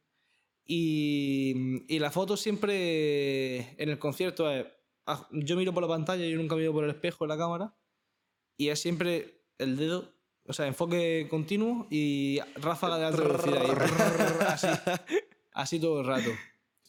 [0.65, 4.65] Y, y la foto siempre en el concierto es.
[5.05, 7.75] ah, Yo miro por la pantalla, yo nunca miro por el espejo de la cámara.
[8.57, 10.13] Y es siempre el dedo,
[10.45, 14.41] o sea, enfoque continuo y ráfaga de alta velocidad.
[14.47, 14.67] así,
[15.53, 16.29] así todo el rato.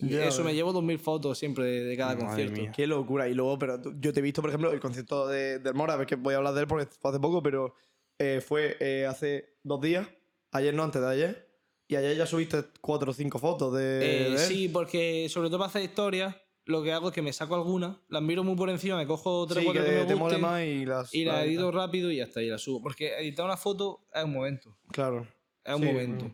[0.01, 2.61] Y Ya Eso me llevo 2000 fotos siempre de, de cada Madre concierto.
[2.61, 2.73] mía.
[2.75, 3.29] Qué locura.
[3.29, 5.95] Y luego, pero tú- yo te he visto, por ejemplo, el concierto de, del Mora,
[5.95, 7.75] a ver que voy a hablar de él porque fue hace poco, pero
[8.19, 10.07] eh, fue eh, hace dos días,
[10.53, 11.49] ayer no, antes de ayer,
[11.89, 14.39] y ayer ya subiste cuatro o cinco fotos de, Eh, de él.
[14.39, 17.97] sí, porque sobre todo para hacer historias, lo que hago es que me saco algunas,
[18.09, 20.15] las miro muy por encima, me cojo tres o Sí, cuatro que que, me te
[20.15, 21.15] mole gusten más y las...
[21.15, 22.83] y las edito rápido y ya está, y las subo.
[22.83, 24.77] Porque editar una foto es un momento.
[24.93, 25.27] Claro.
[25.65, 26.31] Es un Sí, momento.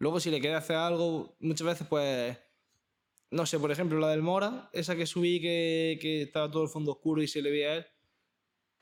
[0.00, 2.36] Luego, si le queda hacer algo, muchas veces, pues.
[3.30, 6.68] No sé, por ejemplo, la del Mora, esa que subí que, que estaba todo el
[6.70, 7.86] fondo oscuro y se le veía a él.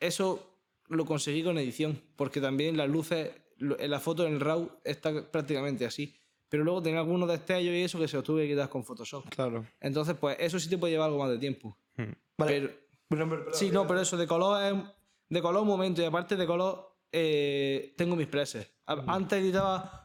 [0.01, 4.71] Eso lo conseguí con edición, porque también las luces, en la foto en el RAW
[4.85, 6.15] está prácticamente así.
[6.49, 9.29] Pero luego tenía algunos destellos y eso que se los tuve que quitar con Photoshop.
[9.31, 9.67] Claro.
[9.81, 11.77] Entonces, pues eso sí te puede llevar algo más de tiempo.
[11.97, 12.13] Hmm.
[12.39, 12.61] Vale.
[12.61, 12.73] Pero,
[13.11, 14.75] Bueno, pero- pero- sí, no, pero eso de color es
[15.29, 18.71] de color un momento y aparte de color eh, tengo mis presets.
[18.87, 20.05] A- Antes editaba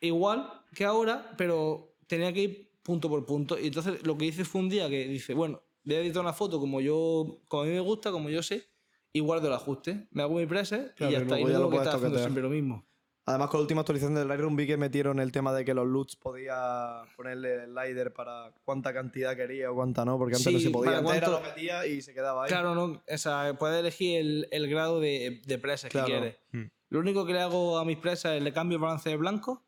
[0.00, 3.58] igual que ahora, pero tenía que ir punto por punto.
[3.58, 6.32] Y entonces lo que hice fue un día que dice, bueno, voy a editar una
[6.32, 8.64] foto como yo, como a mí me gusta, como yo sé,
[9.12, 10.08] y guardo el ajuste.
[10.10, 11.38] Me hago mi preset Claro, y ya está.
[11.38, 12.84] Y luego no lo que estar haciendo siempre lo mismo.
[13.26, 15.86] Además, con la última actualización del Lightroom vi que metieron el tema de que los
[15.86, 20.58] LUTs podía ponerle el slider para cuánta cantidad quería o cuánta no, porque antes no
[20.58, 20.98] Sí, se podía.
[20.98, 22.48] Antes era lo metía y se quedaba ahí.
[22.48, 26.06] Claro, no, o sea, puedes elegir el, el grado de, de presets Claro.
[26.08, 26.36] que quieres.
[26.50, 26.64] Hmm.
[26.88, 29.62] Lo único que le hago a mis presas es le cambio el balance de blanco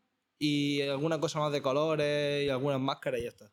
[0.45, 3.49] y alguna cosa más de colores y algunas máscaras y ya está.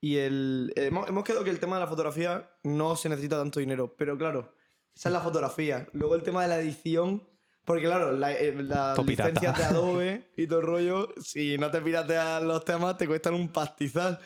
[0.00, 3.60] Y el, hemos, hemos quedado que el tema de la fotografía no se necesita tanto
[3.60, 4.54] dinero, pero claro,
[4.96, 5.86] esa es la fotografía.
[5.92, 7.22] Luego el tema de la edición,
[7.66, 9.28] porque claro, la- eh, las Todo pirata.
[9.28, 13.34] licencias de Adobe y todo el rollo, si no te pirateas los temas, te cuestan
[13.34, 14.18] un pastizal.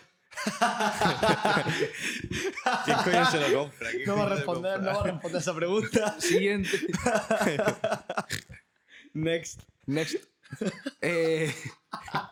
[2.85, 3.91] ¿Quién coño se lo compra?
[3.91, 6.21] ¿Quién No va a responder, no va a responder esa pregunta.
[6.21, 6.71] Siguiente.
[9.15, 9.61] Next.
[9.87, 10.17] Next.
[11.01, 11.53] Eh,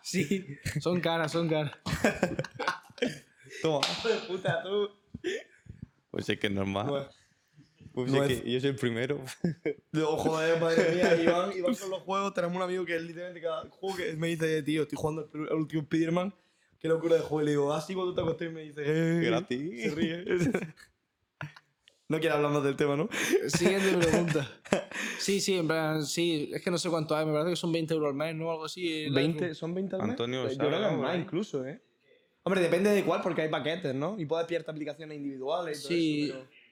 [0.03, 0.47] sí,
[0.81, 1.73] son caras, son caras.
[3.63, 3.81] Toma.
[4.29, 4.91] puta, tú.
[6.11, 6.87] Pues es que es normal.
[6.87, 7.09] Bueno.
[7.95, 9.21] Pues no es es- que yo soy el primero.
[9.93, 13.41] No, joder, madre mía, Iván, Iván con los juegos, tenemos un amigo que es literalmente
[13.41, 16.35] cada juego que me dice, tío, estoy jugando el, último Spider-Man,
[16.81, 17.43] qué locura de juego.
[17.43, 19.83] Y le digo, así cuando te acosté y me dice, eh, Gratis.
[19.83, 20.25] Se ríe.
[22.09, 23.09] No quiere hablar más del tema, ¿no?
[23.49, 24.49] Siguiente pregunta.
[25.19, 27.73] Sí, sí, en plan, sí, es que no sé cuánto hay, me parece que son
[27.73, 28.51] 20 euros al mes, ¿no?
[28.51, 29.05] Algo así.
[29.05, 29.55] el Lightroom.
[29.55, 30.11] ¿Son 20 al mes?
[30.11, 31.83] Antonio, Yo ¿sabe creo que es más incluso, ¿eh?
[32.43, 34.17] Hombre, depende de cuál, porque hay paquetes, ¿no?
[34.19, 36.25] Y puedes pillarte aplicaciones individuales y todo Sí.
[36.25, 36.65] eso, pero-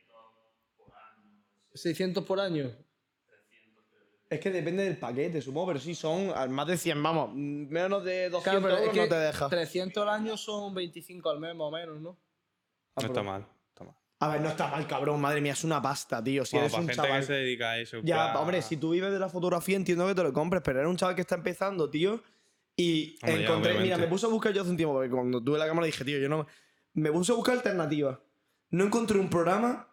[1.75, 2.71] 600 por año.
[4.29, 8.31] Es que depende del paquete, supongo, pero sí, son más de 100, vamos, menos de
[8.31, 9.49] 200 Claro, pero es euros que no te deja.
[9.49, 12.19] 300 al año son 25 al mes más o menos, ¿no?
[12.97, 13.47] No está mal.
[14.23, 16.45] A ver, no está mal, cabrón, madre mía, es una pasta, tío.
[16.45, 17.21] Si Bueno, eres para un gente chaval.
[17.21, 17.99] que se dedica a eso.
[18.05, 20.79] Ya, plan- hombre, si tú vives de la fotografía entiendo que te lo compres, pero
[20.79, 22.23] era un chaval que está empezando, tío.
[22.77, 24.07] Y Hombre, ya, encontré, mira, obviamente.
[24.07, 26.19] me puse a buscar yo hace un tiempo, porque cuando tuve la cámara dije, tío,
[26.19, 26.47] yo no.
[26.95, 28.19] Me puse a buscar alternativas.
[28.71, 29.89] No encontré un programa,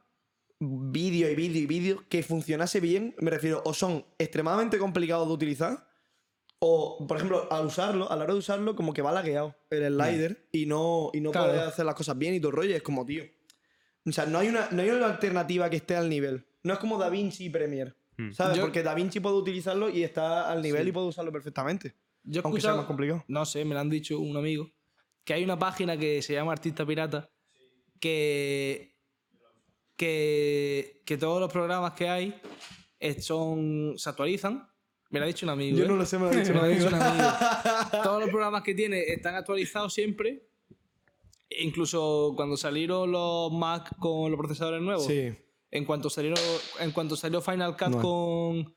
[0.59, 3.15] vídeo y vídeo y vídeo, que funcionase bien.
[3.19, 5.87] Me refiero, o son extremadamente complicados de utilizar,
[6.59, 9.93] o, por ejemplo, al usarlo, a la hora de usarlo, como que va lagueado el
[9.93, 11.47] slider y no, y no Claro.
[11.51, 12.75] puedes hacer las cosas bien y todo el rollo.
[12.75, 13.23] Es como, tío.
[14.09, 16.45] O sea, no hay, una, no hay una alternativa que esté al nivel.
[16.63, 17.93] No es como DaVinci y Premiere.
[18.17, 18.31] Hmm.
[18.31, 18.57] ¿Sabes?
[18.57, 21.95] Yo- Porque DaVinci puede utilizarlo y está al nivel y puede usarlo perfectamente.
[22.23, 23.23] Yo Aunque sea más complicado.
[23.27, 24.69] No sé, me lo han dicho un amigo.
[25.23, 27.29] Que hay una página que se llama Artista Pirata.
[27.99, 28.95] Que.
[29.95, 32.41] Que, que todos los programas que hay
[32.99, 34.67] eh, son, se actualizan.
[35.09, 35.77] Me lo ha dicho un amigo.
[35.77, 35.87] Yo ¿eh?
[35.87, 36.83] no lo sé, me lo ha dicho Me lo ha amigo.
[36.85, 37.27] dicho un amigo.
[38.03, 40.47] Todos los programas que tiene están actualizados siempre.
[41.59, 45.05] Incluso cuando salieron los Mac con los procesadores nuevos.
[45.05, 45.33] Sí.
[45.71, 46.39] En cuanto salieron,
[46.79, 48.01] en cuanto salió Final Cut No.
[48.01, 48.75] con,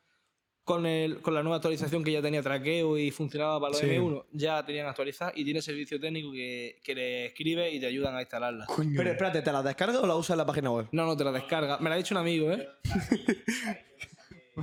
[0.65, 3.87] con, el, con la nueva actualización que ya tenía traqueo y funcionaba para los Sí.
[3.87, 8.15] M1, ya tenían actualizada y tiene servicio técnico que, que le escribe y te ayudan
[8.17, 8.67] a instalarla.
[8.97, 10.89] Pero espérate, ¿te la descargas o la usas en la página web?
[10.93, 11.79] No, no te la descarga.
[11.79, 12.69] Me la ha dicho un amigo, ¿eh?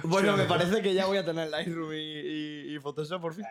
[0.04, 3.44] Bueno, me parece que ya voy a tener Lightroom y, y, y Photoshop por fin.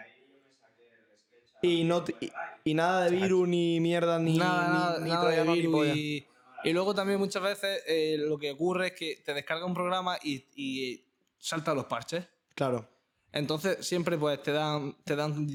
[1.62, 2.30] Y, no y,
[2.64, 5.86] y nada de virus, ni mierda, ni, nada, nada, ni, ni nada de ni virus
[5.96, 6.26] y,
[6.64, 10.16] y luego también muchas veces eh, lo que ocurre es que te descarga un programa
[10.22, 11.04] y, y
[11.38, 12.24] salta los parches.
[12.54, 12.88] Claro.
[13.32, 15.46] Entonces siempre pues te dan, te dan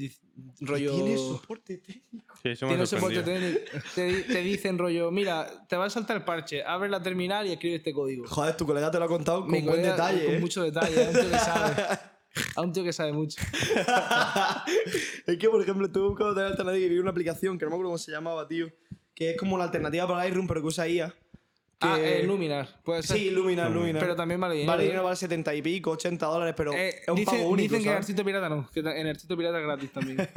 [0.60, 0.94] rollo...
[0.94, 2.36] Tiene soporte técnico.
[2.42, 3.60] Sí, eso me Tiene soporte técnico.
[3.94, 7.52] Te, te dicen rollo, mira, te va a saltar el parche, abre la terminal y
[7.52, 8.26] escribe este código.
[8.28, 10.38] Joder, tu colega te lo ha contado con Mi buen colega- detalle, Con ¿eh?
[10.38, 11.74] mucho detalle, que sabe.
[12.56, 13.40] A un tío que sabe mucho.
[15.26, 17.76] es que, por ejemplo, estuve buscando otra alternativa y vi una aplicación que no me
[17.76, 18.68] acuerdo cómo se llamaba, tío.
[19.14, 21.08] Que es como una alternativa para Lightroom, pero que usa IA.
[21.10, 21.88] Que...
[21.88, 23.16] Ah, eh, Luminar, puede ser.
[23.18, 24.00] Sí, Luminar, Luminar.
[24.00, 24.72] Pero también vale dinero.
[24.72, 24.86] Vale, ¿eh?
[24.86, 27.82] dinero vale 70 y pico, 80 dólares, pero Eh, es un dicen, pago único, dicen
[27.84, 27.96] que en.
[27.96, 30.18] Artito Pirata no, que en Artito Pirata es gratis también.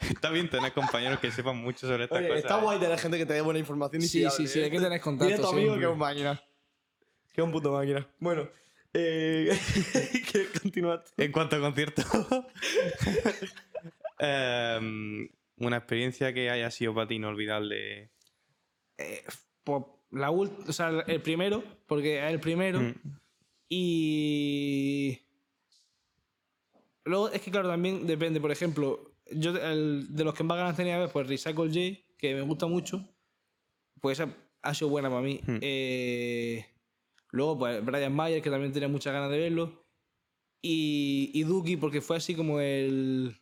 [0.00, 2.42] Está bien tener compañeros que sepan mucho sobre estas Oye, cosas.
[2.44, 2.62] está ¿eh?
[2.62, 4.64] guay tener gente que te dé buena información y Sí, fiable, sí, sí, ¿eh?
[4.64, 6.42] hay que tener contacto Dile a tu amigo que es un máquina.
[7.32, 8.06] Que es un puto máquina.
[8.18, 8.48] Bueno,
[8.94, 9.52] Eh.
[11.16, 12.04] En cuanto a conciertos.
[14.18, 18.10] em, una experiencia que haya sido para ti inolvidable.
[19.64, 22.80] Pues la o sea, el primero, porque es el primero.
[22.80, 22.94] Mm.
[23.68, 25.18] Y.
[27.04, 28.40] Luego, es que claro, también depende.
[28.40, 32.04] Por ejemplo, yo el- de los que más ganas tenía de ver, pues Recycle J,
[32.18, 33.08] que me gusta mucho,
[34.00, 34.22] pues
[34.62, 35.40] ha sido buena para mí.
[35.46, 35.58] Hmm.
[35.60, 36.66] Eh,
[37.32, 39.82] luego, pues Brian Mayer, que también tenía muchas ganas de verlo.
[40.62, 43.36] Y, y Duki, porque fue así como el.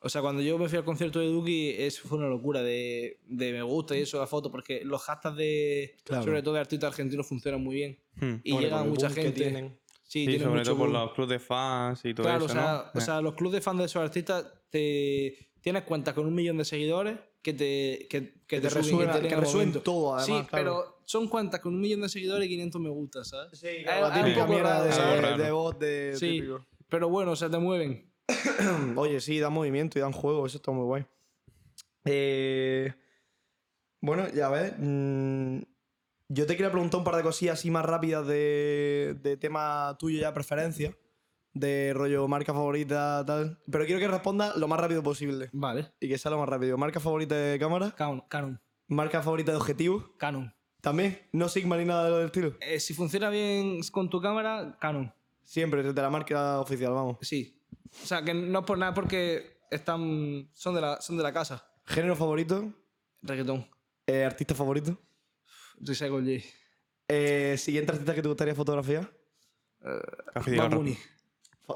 [0.00, 3.20] O sea, cuando yo me fui al concierto de Duki, eso fue una locura de,
[3.26, 5.96] de me gusta y eso, la foto, porque los hashtags de.
[6.04, 6.24] Claro.
[6.24, 7.98] Sobre todo de artistas argentinos funcionan muy bien.
[8.16, 8.34] Hmm.
[8.42, 9.40] Y llega mucha que gente.
[9.42, 9.78] tienen.
[10.02, 11.00] Sí, Sí, sobre mucho todo por boom.
[11.02, 13.00] los clubes de fans y todo Claro, eso, o, sea, ¿no?
[13.00, 16.56] o sea, los clubes de fans de esos artistas te tienes cuenta con un millón
[16.58, 20.48] de seguidores que te, que, que te resuena- te leen que todo, además, Sí, claro.
[20.50, 23.58] pero son cuentas con un millón de seguidores y 500 me gusta, ¿sabes?
[23.58, 26.66] Sí, claro, la típica mierda de, de, voz de Sí, típico.
[26.88, 28.12] pero bueno, o sea, te mueven.
[28.96, 31.06] Oye, sí, dan movimiento y dan juego, eso está muy guay.
[32.04, 32.92] Eh,
[34.00, 34.74] bueno, ya ves.
[34.78, 35.58] mm,
[36.28, 40.20] yo te quería preguntar un par de cosillas así más rápidas de, de tema tuyo
[40.20, 40.96] ya, preferencia.
[41.54, 43.58] De rollo marca favorita, tal.
[43.70, 45.48] Pero quiero que respondas lo más rápido posible.
[45.52, 45.90] Vale.
[46.00, 46.76] Y que sea lo más rápido.
[46.76, 47.94] Marca favorita de cámara.
[47.96, 50.04] Canon, Canon, Marca favorita de objetivo.
[50.18, 50.52] Canon.
[50.80, 51.20] También.
[51.32, 52.54] No Sigma ni nada de lo del estilo.
[52.60, 55.12] Eh, si funciona bien con tu cámara, Canon.
[55.42, 57.18] Siempre, desde la marca oficial, vamos.
[57.22, 57.60] Sí.
[58.02, 61.32] O sea, que no es por nada porque están son de la, son de la
[61.32, 61.66] casa.
[61.86, 62.72] Género favorito.
[63.22, 63.66] Reggaetón.
[64.06, 64.98] eh, artista favorito.
[65.80, 66.46] Recycle J.
[67.08, 69.12] Eh, siguiente artista que te gustaría fotografiar.
[70.46, 70.70] De Bad.
[70.70, 70.96] Bunny.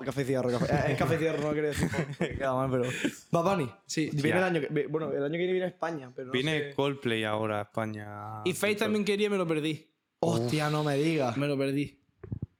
[0.04, 0.72] Café cigarro, café.
[0.72, 1.88] Eh, es café cigarro, no quería decir.
[2.38, 2.84] Queda mal, pero.
[3.32, 3.70] Bad Bunny.
[3.86, 4.08] Sí.
[4.12, 4.86] Viene el año que.
[4.86, 6.26] Bueno, el año que viene viene a España, pero.
[6.28, 8.42] no Viene sé- Coldplay ahora a España.
[8.44, 9.90] Y Faith también quería y me lo perdí.
[10.20, 11.36] Hostia, no me digas.
[11.36, 12.00] Me lo perdí.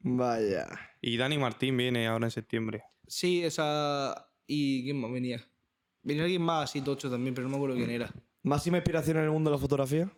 [0.01, 0.67] Vaya.
[1.01, 2.83] Y Dani Martín viene ahora en septiembre.
[3.07, 4.29] Sí, esa.
[4.47, 5.41] ¿Y quién más venía?
[6.03, 8.13] Venía alguien más así tocho también, pero no me acuerdo quién era.
[8.43, 10.11] Máxima inspiración en el mundo de la fotografía.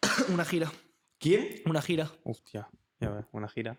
[0.32, 0.70] Una gira.
[1.18, 1.48] ¿Quién?
[1.66, 2.10] Una gira.
[2.22, 2.68] Hostia,
[3.00, 3.76] ya ves, una gira.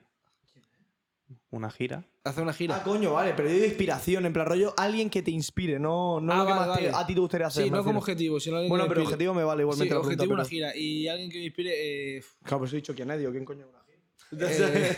[1.51, 2.03] Una gira.
[2.23, 2.77] Hacer una gira.
[2.77, 6.33] Ah, coño, vale, pero de inspiración, en plan rollo, alguien que te inspire, no, no
[6.33, 6.97] Ah, lo que vale, más te- vale.
[7.03, 7.63] a ti te gustaría hacer.
[7.65, 9.15] sí, me no como objetivo, sino alguien Bueno, que me pero inspire.
[9.15, 10.23] objetivo me vale igualmente Sí, la pregunta.
[10.23, 10.75] objetivo una pero- gira.
[10.75, 12.17] Y alguien que me inspire.
[12.17, 13.99] eh, Claro, pues he dicho quién es, digo, ¿quién coño es una gira?
[14.91, 14.97] eh,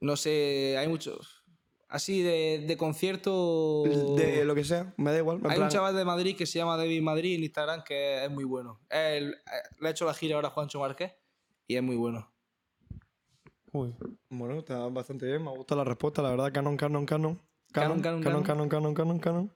[0.00, 1.42] no sé, hay muchos.
[1.88, 3.84] Así de, de concierto.
[4.16, 5.38] De lo que sea, me da igual.
[5.38, 8.24] en Hay plan- un chaval de Madrid que se llama David Madrid en Instagram que
[8.24, 8.80] es muy bueno.
[8.90, 11.14] Él, eh, le ha hecho la gira ahora a Juancho Márquez
[11.68, 12.32] y es muy bueno.
[13.76, 13.94] Uy.
[14.30, 16.52] Bueno, está bastante bien, me gusta la respuesta, la verdad.
[16.52, 17.40] Canon, canon, canon.
[17.72, 19.52] Canon, Canon, canon, canon, canon, canon, canon, canon.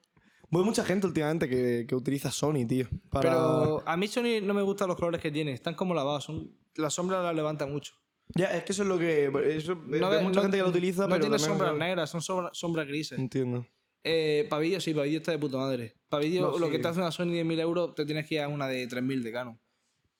[0.52, 2.86] Hay mucha gente últimamente que, que utiliza Sony, tío.
[3.08, 3.30] Para...
[3.30, 5.52] Pero a mí Sony no me gustan los colores que tiene.
[5.52, 6.24] Están como lavados.
[6.24, 7.94] Son, la sombra la levanta mucho.
[8.34, 9.30] Ya, es que eso es lo que.
[9.56, 11.20] Eso, No hay ve- mucha no- gente que lo utiliza, no pero.
[11.20, 13.18] tiene también- sombras negras, son sombra- sombras grises.
[13.18, 13.64] Entiendo.
[14.04, 15.94] Eh, vídeo sí, vídeo está de puta madre.
[16.10, 16.72] No, lo sí.
[16.72, 18.86] que te hace una Sony de 1000 euros te tienes que ir a una de
[18.86, 19.60] 3000 de Canon.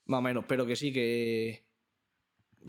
[0.05, 1.65] Más o menos, pero que sí, que...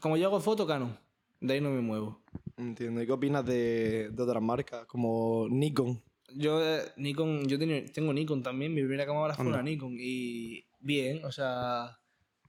[0.01, 0.99] Como yo hago foto, Canon.
[1.43, 2.23] De ahí no me muevo.
[2.57, 3.03] Entiendo.
[3.03, 4.87] ¿Y qué opinas de, de otras marcas?
[4.87, 6.01] Como Nikon.
[6.37, 11.23] Yo, eh, Nikon, yo tengo Nikon también, mi primera cámara fue una Nikon y bien,
[11.27, 11.99] o sea,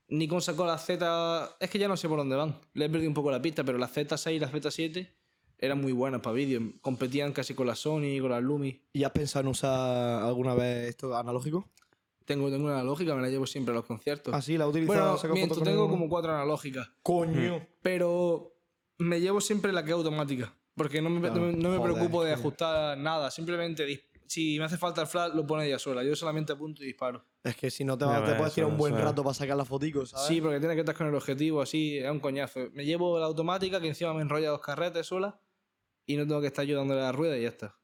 [0.07, 3.09] Nikon sacó la Z, es que ya no sé por dónde van, le he perdido
[3.09, 5.09] un poco la pista, pero la Z6 y la Z7
[5.57, 8.79] eran muy buenas para vídeo, competían casi con la Sony, con la Lumi.
[8.93, 11.69] ¿Y has pensado en usar alguna vez esto analógico?
[12.23, 14.33] Tengo, tengo una analógica, me la llevo siempre a los conciertos.
[14.33, 15.17] Ah, sí, la he utilizado.
[15.17, 17.67] bueno, miento, tengo como cuatro analógicas, Coño.
[17.81, 18.52] pero
[19.03, 21.77] me llevo siempre la que es automática, porque no me, Claro, no me- no me
[21.77, 25.77] joder, preocupo de ajustar nada, simplemente si me hace falta el flash lo pone ella
[25.77, 27.23] sola, yo solamente apunto y disparo.
[27.43, 29.67] Es que si no te, te puedes tirar un buen eso rato para sacar las
[29.67, 30.27] foticos, ¿sabes?
[30.27, 32.59] Sí, porque tienes que estar con el objetivo así, es un coñazo.
[32.71, 35.39] Me llevo la automática que encima me enrolla dos carretes sola
[36.05, 37.75] y no tengo que estar yo dándole la rueda y ya está.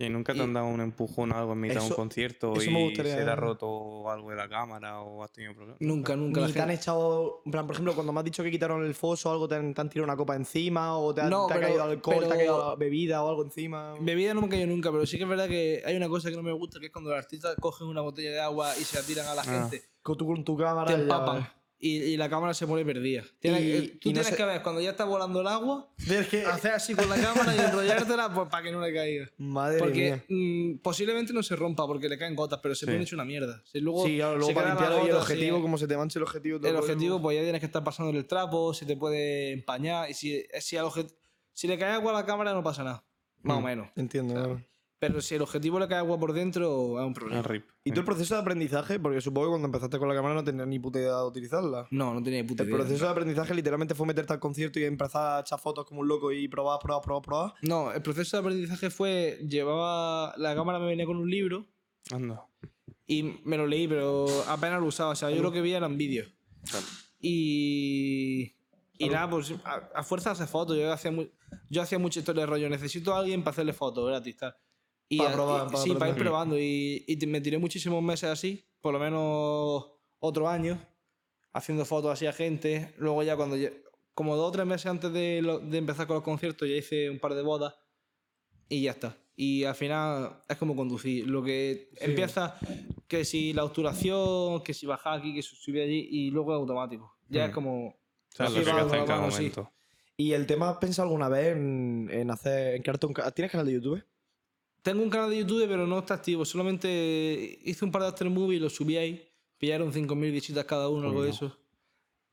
[0.00, 2.54] Sí, nunca te Y- han dado un empujón o algo en mitad de un concierto
[2.54, 5.52] eso y me gustaría- se te ha roto algo de la cámara o has tenido
[5.54, 5.78] problemas.
[5.78, 6.40] Nunca, nunca.
[6.40, 8.82] Ni La te han echado, en plan, por ejemplo, cuando me has dicho que quitaron
[8.82, 11.28] el foso o algo, te han, te han tirado una copa encima o te ha,
[11.28, 13.94] No, te ha pero- caído alcohol, te ha caído bebida o algo encima.
[14.00, 16.36] Bebida no me cayó nunca, pero sí que es verdad que hay una cosa que
[16.36, 18.96] no me gusta, que es cuando los artistas cogen una botella de agua y se
[18.98, 19.44] la tiran a la Ah.
[19.68, 20.96] gente, Con tu, con tu cámara.
[20.96, 21.46] te empapan.
[21.82, 23.24] Y, y la cámara se pone perdida.
[23.40, 25.88] Tienes- Y- tú y no tienes se- que ver cuando ya está volando el agua,
[25.96, 29.30] Tienes que- hacer así con la cámara y enrollártela pues, para que no le caiga.
[29.38, 30.24] Madre Porque mía.
[30.28, 32.92] mm, posiblemente no se rompa porque le caen gotas, pero se Sí.
[32.92, 33.62] pone hecho una mierda.
[33.64, 35.62] Si luego Sí, claro, luego se para queda la limpiar ahí el gota, sí, objetivo,
[35.62, 36.58] como se te manche el objetivo.
[36.60, 40.10] todo el objetivo, pues ya tienes que estar pasándole el trapo, se te puede empañar.
[40.10, 41.10] Y si, si, al obje-
[41.54, 43.04] si le cae agua a la cámara, no pasa nada.
[43.42, 43.64] Más o Mm.
[43.64, 43.88] menos.
[43.96, 44.62] Entiendo, claro.
[45.00, 47.38] Pero si el objetivo le cae agua por dentro, es un problema.
[47.40, 47.64] El RIP.
[47.84, 49.00] ¿Y tú el proceso de aprendizaje?
[49.00, 51.88] Porque supongo que cuando empezaste con la cámara no tenías ni puta idea de utilizarla.
[51.90, 52.78] No, no tenía ni puta El idea.
[52.80, 56.08] proceso de aprendizaje literalmente fue meterte al concierto y empezar a echar fotos como un
[56.08, 57.54] loco y probar, probar, probar, probar.
[57.62, 59.38] No, el proceso de aprendizaje fue.
[59.48, 60.34] Llevaba.
[60.36, 61.66] La cámara me venía con un libro
[62.12, 62.44] Anda.
[63.06, 65.12] y me lo leí, pero apenas lo usaba.
[65.12, 66.28] O sea, yo lo que veía eran vídeos.
[66.70, 66.84] Claro.
[67.20, 68.54] Y.
[68.98, 70.76] Y nada, pues a, a fuerza de hacer fotos.
[70.76, 71.26] Yo hacía, mu-
[71.70, 72.68] yo hacía mucha historia de rollo.
[72.68, 74.54] Necesito a alguien para hacerle fotos gratis, tal.
[75.12, 76.58] Y Pa' a- probar, y- pa' sí, para ir probando.
[76.58, 80.80] Y, y me tiré muchísimos meses así, por lo menos otro año,
[81.52, 82.94] haciendo fotos así a gente.
[82.96, 83.56] Luego ya cuando...
[84.14, 87.10] Como dos o tres meses antes de, lo- de empezar con los conciertos ya hice
[87.10, 87.74] un par de bodas
[88.68, 89.16] y ya está.
[89.34, 91.26] Y al final es como conducir.
[91.26, 92.58] Lo que empieza,
[93.08, 96.56] que si la obturación, que si bajar aquí, que si subir allí, y luego es
[96.60, 97.16] automático.
[97.28, 97.54] Ya es Mm.
[97.54, 97.96] como...
[98.28, 99.36] ¿Sabes Así lo que que hacer en cada sí.
[99.36, 99.72] momento?
[100.16, 102.74] ¿Y el tema has pensado alguna vez en, en hacer.
[102.76, 104.04] en crearte un ¿Tienes canal de YouTube?
[104.82, 106.44] Tengo un canal de YouTube, pero no está activo.
[106.44, 109.26] Solamente hice un par de after movie y lo subí ahí.
[109.58, 111.56] Pillaron 5.000 visitas cada uno, algo de eso.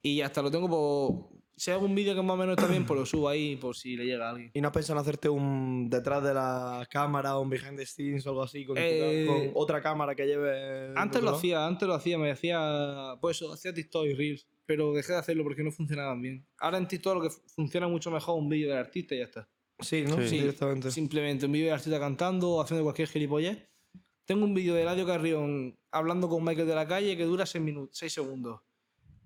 [0.02, 1.38] Y hasta lo tengo por...
[1.60, 3.76] Si hago un vídeo que más o menos está bien, pues lo subo ahí por
[3.76, 4.52] si le llega a alguien.
[4.54, 8.26] ¿Y no has pensado en hacerte un detrás de la cámara un behind the scenes
[8.28, 8.64] o algo así?
[8.64, 10.94] Con, Eh, con otra cámara que lleve.
[10.96, 13.16] Antes lo hacía, antes lo hacía, me hacía...
[13.20, 14.48] Pues eso, hacía TikTok y Reels.
[14.68, 16.46] Pero dejé de hacerlo porque no funcionaban bien.
[16.60, 19.18] Ahora en TikTok lo que fu- funciona mucho mejor es un vídeo del artista y
[19.18, 19.50] ya está.
[19.80, 20.18] Sí, ¿no?
[20.22, 20.30] Sí.
[20.30, 20.92] Sí, directamente.
[20.92, 23.68] Simplemente un vídeo del artista cantando o haciendo cualquier gilipollez.
[24.26, 27.64] Tengo un vídeo de Eladio Carrión hablando con Michael de la calle que dura 6
[27.64, 28.62] minutos, 6 segundos.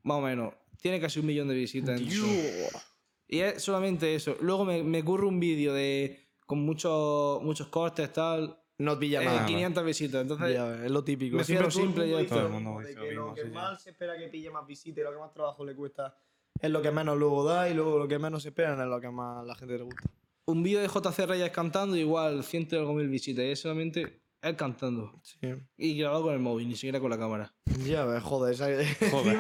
[0.04, 0.54] Más o menos.
[0.82, 2.00] Tiene casi un millón de visitas.
[2.00, 2.16] en Dios.
[2.16, 2.82] YouTube.
[3.28, 4.36] Y es solamente eso.
[4.42, 8.58] Luego me, me ocurre un vídeo de con muchos muchos cortes, tal.
[8.78, 9.46] No pilla eh, nada.
[9.46, 10.22] 500 visitas.
[10.22, 11.38] Entonces, Ya es lo típico.
[11.38, 12.28] me Siempre simple ya.
[12.28, 13.54] Todo el lo mundo mismo, dice de que lo lo mismo, que sí, sí.
[13.54, 16.18] más se espera que pille más visitas y lo que más trabajo le cuesta
[16.60, 19.00] es lo que menos luego da y luego lo que menos se esperan es lo
[19.00, 20.10] que más a la gente le gusta.
[20.52, 23.44] Un vídeo de JC Reyes cantando, igual ciento y algo mil visitas.
[23.46, 25.20] Y es solamente él cantando.
[25.24, 25.38] Sí.
[25.78, 27.54] Y grabado con el móvil, ni siquiera con la cámara.
[27.86, 28.54] Ya ves, joder.
[28.54, 28.68] esa-
[29.12, 29.38] Joder.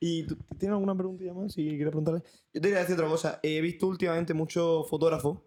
[0.00, 1.52] ¿Y tú tienes alguna preguntilla más?
[1.52, 2.22] Si quieres preguntarle.
[2.54, 3.40] Yo te quería decir otra cosa.
[3.42, 5.40] He visto últimamente muchos fotógrafos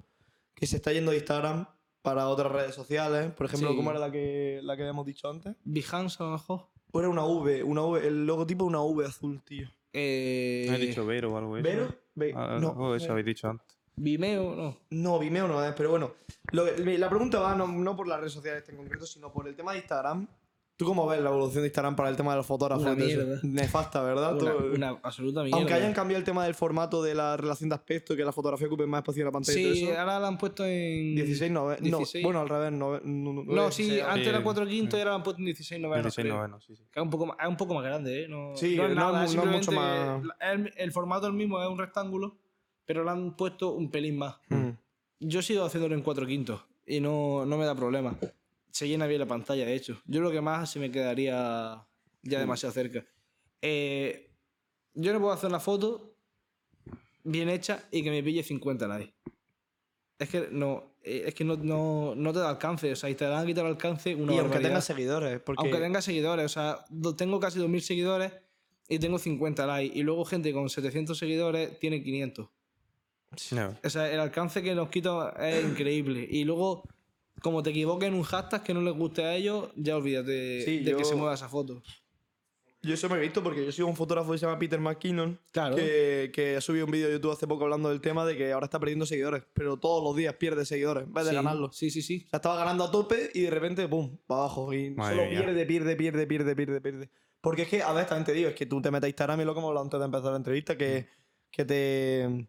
[0.56, 1.67] que se está yendo de Instagram
[2.01, 3.32] para otras redes sociales.
[3.32, 3.75] Por ejemplo, Sí.
[3.77, 5.56] ¿cómo era la que, la que habíamos dicho antes?
[5.63, 6.67] Behance a lo mejor.
[6.91, 9.69] O era una V, una V, el logotipo de una V azul, tío.
[9.93, 11.69] Eh, ¿Has dicho Vero o algo de eso?
[11.69, 11.95] ¿Vero?
[12.15, 13.70] Ve- Ah, no, algo de eso habéis dicho antes.
[13.95, 14.77] Vimeo, no.
[14.89, 16.13] no, Vimeo no es, pero bueno.
[16.51, 19.47] Lo que- la pregunta va no, no por las redes sociales en concreto, sino por
[19.47, 20.27] el tema de Instagram.
[20.77, 22.84] ¿Tú cómo ves la evolución de Instagram para el tema de los fotógrafos?
[22.84, 23.39] Una mierda.
[23.43, 24.36] Nefasta, ¿verdad?
[24.41, 25.58] Una, Tú- una absoluta mierda.
[25.60, 28.65] Aunque hayan cambiado el tema del formato de la relación de aspecto, que la fotografía
[28.65, 29.99] ocupe más espacio en la pantalla y Sí, todo eso.
[29.99, 31.13] ahora la han puesto en.
[31.15, 32.23] 16 no, 16.
[32.23, 34.30] no, bueno, al revés, no, no, no, No, sí, sí, antes sí.
[34.30, 36.04] era 4 quintos y ahora la han puesto en 16 novenos.
[36.06, 36.36] 16 creo.
[36.38, 36.84] novenos, sí, sí.
[36.91, 38.27] Que es un poco más, es un poco más grande, ¿eh?
[38.27, 40.91] No, Sí, no es no nada, es mu- no es mucho simplemente más- El, el
[40.91, 42.38] formato el mismo es un rectángulo,
[42.91, 44.36] pero le han puesto un pelín más.
[44.49, 44.71] Mm.
[45.21, 48.17] Yo sigo haciéndolo en 4 quintos y no, no me da problema.
[48.69, 50.01] Se llena bien la pantalla, de hecho.
[50.06, 51.88] Yo lo que más se me quedaría
[52.21, 53.06] ya demasiado cerca.
[53.62, 54.30] Eh,
[54.93, 56.17] yo no puedo hacer una foto
[57.23, 59.13] bien hecha y que me pille 50 likes.
[60.19, 62.91] Es que no, eh, es que no, no, no te da alcance.
[62.91, 64.69] O sea, Instagram quita el alcance una Y aunque barbaridad.
[64.69, 66.84] tenga seguidores, porque Aunque tenga seguidores, o sea,
[67.15, 68.34] tengo casi 2.000 seguidores
[68.89, 69.97] y tengo 50 likes.
[69.97, 72.49] Y luego gente con 700 seguidores tiene 500.
[73.52, 73.78] No.
[73.84, 76.28] O sea, el alcance que nos quita es increíble.
[76.30, 76.84] Y luego,
[77.41, 80.80] como te equivoques en un hashtag que no les guste a ellos, ya olvídate Sí,
[80.80, 81.82] de que yo- se mueva esa foto.
[82.84, 85.39] yo eso me he visto porque yo sigo un fotógrafo que se llama Peter McKinnon,
[85.52, 85.76] Claro.
[85.76, 88.52] que, que ha subido un vídeo de YouTube hace poco hablando del tema de que
[88.52, 91.78] ahora está perdiendo seguidores, pero todos los días pierde seguidores en vez de sí, ganarlos.
[91.78, 92.24] Sí, sí, sí.
[92.26, 94.74] O sea, estaba ganando a tope y de repente, pum, para abajo.
[94.74, 95.39] Y Madre solo mía.
[95.46, 97.10] pierde, pierde, pierde, pierde, pierde, pierde.
[97.39, 99.41] Porque es que, a ver, también te digo, es que tú te metes a Instagram
[99.41, 101.08] y lo que hemos hablado antes de empezar la entrevista, que,
[101.52, 102.48] que te.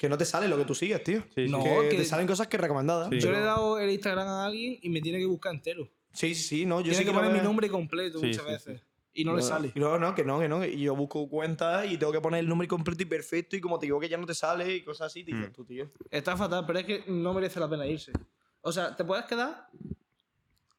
[0.00, 1.20] Que no te sale lo que tú sigues, tío.
[1.34, 1.48] Sí, sí.
[1.52, 3.10] No, que, que- te salen cosas que recomendadas.
[3.10, 3.20] Sí.
[3.20, 5.86] Yo le he dado el Instagram a alguien y me tiene que buscar entero.
[6.14, 8.42] Sí, sí, sí, no, yo tiene sí que que poner mi nombre completo Sí, muchas
[8.46, 8.80] sí, veces.
[9.12, 9.72] Y no, le sale.
[9.74, 10.64] No, no, que no, que no.
[10.64, 13.56] Y yo busco cuentas y tengo que poner el nombre completo y perfecto.
[13.56, 15.52] Y como te digo que ya no te sale y cosas así, te dices Mm.
[15.52, 15.90] tú, tío.
[16.10, 18.12] Está fatal, pero es que no merece la pena irse.
[18.62, 19.68] O sea, te puedes quedar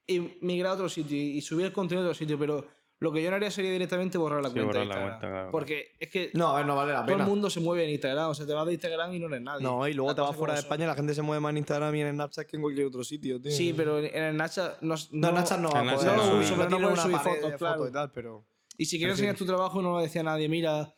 [0.08, 2.66] y migrar a otro sitio y y subir el contenido a otro sitio, pero
[3.02, 4.80] lo que yo no haría sería directamente borrar la Sí, cuenta.
[4.80, 5.10] de borrar la Instagram.
[5.20, 5.52] cuenta, claro.
[5.52, 7.24] Porque es que No, a ver, no vale la todo pena.
[7.24, 8.30] el mundo se mueve en Instagram.
[8.30, 9.64] O sea, te vas de Instagram y no eres nadie.
[9.64, 10.66] No, y luego Las te vas fuera de son.
[10.68, 12.88] España y la gente se mueve más en Instagram y en Snapchat que en cualquier
[12.88, 13.52] otro sitio, tío.
[13.52, 16.32] Sí, pero en Snapchat no, No, en Snapchat no va a En poder Snapchat no,
[16.32, 17.88] subir, uso, no pero no puedes subir fotos, de claro.
[17.88, 18.46] y tal, pero...
[18.78, 20.94] Y si quieres enseñar tu trabajo no lo decía nadie, mira,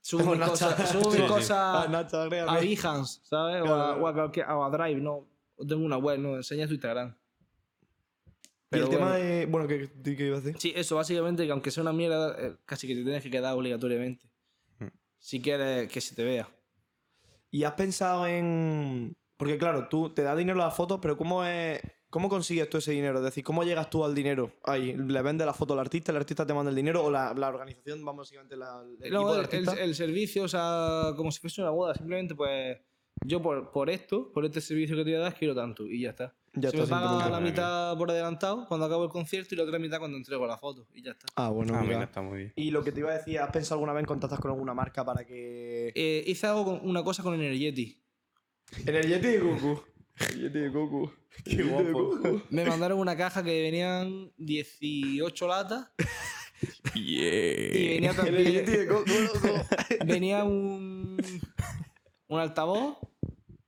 [0.00, 1.26] subo Tengo mis cosas, subo Sí, sí.
[1.26, 2.58] cosas Snapchat, a.
[2.60, 3.62] Behance, ¿sabes?
[3.62, 5.28] O, a, Drive, no.
[5.68, 7.14] Tengo una web, no, enseña tu Instagram.
[8.72, 9.24] Y el Pero tema bueno.
[9.24, 9.46] de...
[9.46, 10.58] Bueno, ¿qué, qué- iba a decir?
[10.60, 13.54] Sí, eso, básicamente, que aunque sea una mierda, eh, casi que te tienes que quedar
[13.54, 14.26] obligatoriamente.
[14.78, 14.86] Mm.
[15.18, 16.48] Si quieres que se te vea.
[17.50, 19.14] ¿Y has pensado en...?
[19.36, 22.76] Porque claro, tú te das dinero a las fotos, pero ¿cómo es ¿cómo consigues tú
[22.78, 23.18] ese dinero?
[23.18, 24.52] Es decir, ¿cómo llegas tú al dinero?
[24.64, 27.32] Ahí, ¿le vendes la foto al artista, el artista te manda el dinero o la,
[27.34, 29.72] la organización, vamos, básicamente la, el equipo No, del el, artista?
[29.82, 31.94] el servicio, o sea, como si fuese una boda.
[31.94, 32.78] Simplemente, pues,
[33.24, 35.86] yo por, por esto, por este servicio que te voy a dar, quiero tanto.
[35.86, 36.36] Y ya está.
[36.54, 39.64] Ya Se está, me paga la mitad por adelantado cuando acabo el concierto y la
[39.64, 40.86] otra mitad cuando entrego la foto.
[40.92, 41.26] Y ya está.
[41.36, 41.94] Ah, bueno, Ah, mira.
[41.94, 42.52] mira, está muy bien.
[42.56, 44.74] Y lo que te iba a decir, ¿has pensado alguna vez en contactar con alguna
[44.74, 45.92] marca para que...
[45.94, 47.98] Eh, hice algo con, una cosa con Energeti.
[48.86, 49.82] En el Yeti de Goku.
[50.28, 51.10] El Yeti de Goku.
[51.44, 52.42] Qué guapo.
[52.50, 55.88] Me mandaron una caja que venían 18 latas
[56.94, 57.18] y
[57.94, 59.66] venía también de Goku, loco.
[60.06, 61.16] venía un,
[62.28, 62.98] un altavoz,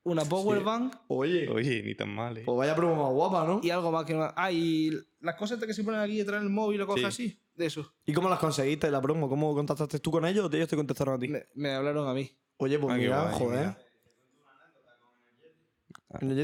[0.05, 2.43] una power bank Oye, Oye, ni tan mal, eh.
[2.45, 3.61] pues vaya promo más guapa, ¿no?
[3.63, 4.33] y algo más que no.
[4.37, 4.91] Ah, y
[5.21, 7.27] las cosas estas que se ponen aquí detrás del móvil lo coges Sí.
[7.29, 7.95] así, de eso.
[8.05, 9.29] ¿Y cómo las conseguiste la promo?
[9.29, 11.29] ¿Cómo contactaste tú con ellos o ellos te contestaron a ti?
[11.29, 12.31] Me, me hablaron a mí.
[12.59, 13.59] Oye, pues Ah, mira, guay, joder.
[13.61, 13.79] mira.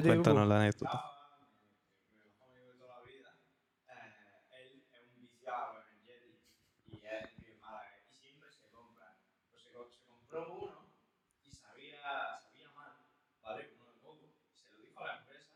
[0.03, 1.03] Cuéntanos la anécdota.
[4.59, 6.41] él es un viciado en el Yeti
[6.87, 9.17] y es de Málaga y siempre se compra.
[9.51, 10.91] Pues se, co- se compró uno
[11.45, 12.03] y sabía,
[12.43, 12.97] sabía mal,
[13.43, 13.71] ¿vale?
[13.77, 14.35] Uno de poco.
[14.55, 15.55] Se lo dijo a la empresa,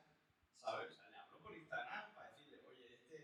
[0.55, 0.91] ¿sabes?
[0.91, 3.24] O sea, le habló por Instagram para decirle, oye, este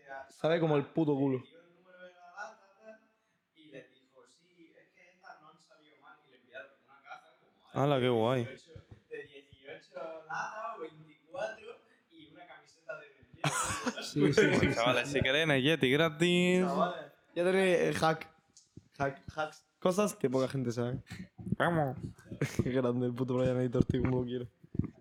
[6.35, 8.45] enviaron una caja como Hala, qué guay.
[8.45, 11.65] 18 de 18 latas o 24
[12.11, 13.07] y una camiseta de.
[14.03, 14.73] Sí, sí, sí.
[14.73, 16.65] Chavales, si queréis en el Yeti gratis.
[17.33, 18.27] Ya tenéis el hack.
[18.97, 19.21] hack.
[19.35, 19.65] Hacks.
[19.79, 21.01] Cosas que poca gente sabe.
[21.57, 21.97] Vamos.
[22.63, 24.47] Qué grande el puto Brian Editor, tío, como lo quiero.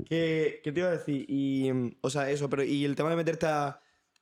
[0.06, 1.26] ¿Qué, ¿Qué te iba a decir?
[1.28, 3.80] Y, o sea, eso, pero y el tema de meterte a...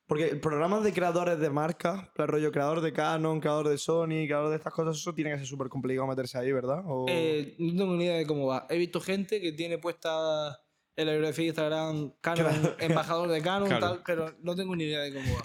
[0.08, 4.24] Porque el programa de creadores de marca, el rollo creador de Canon, creador de Sony,
[4.26, 6.82] creador de estas cosas, eso tiene que ser súper complicado meterse ahí, ¿verdad?
[6.86, 7.04] O...
[7.10, 8.66] Eh, no tengo ni idea de cómo va.
[8.70, 10.58] He visto gente que tiene puesta
[10.96, 13.86] en la biografía de Instagram Canon, embajador de Canon, Claro.
[13.86, 15.44] tal, pero no tengo ni idea de cómo va.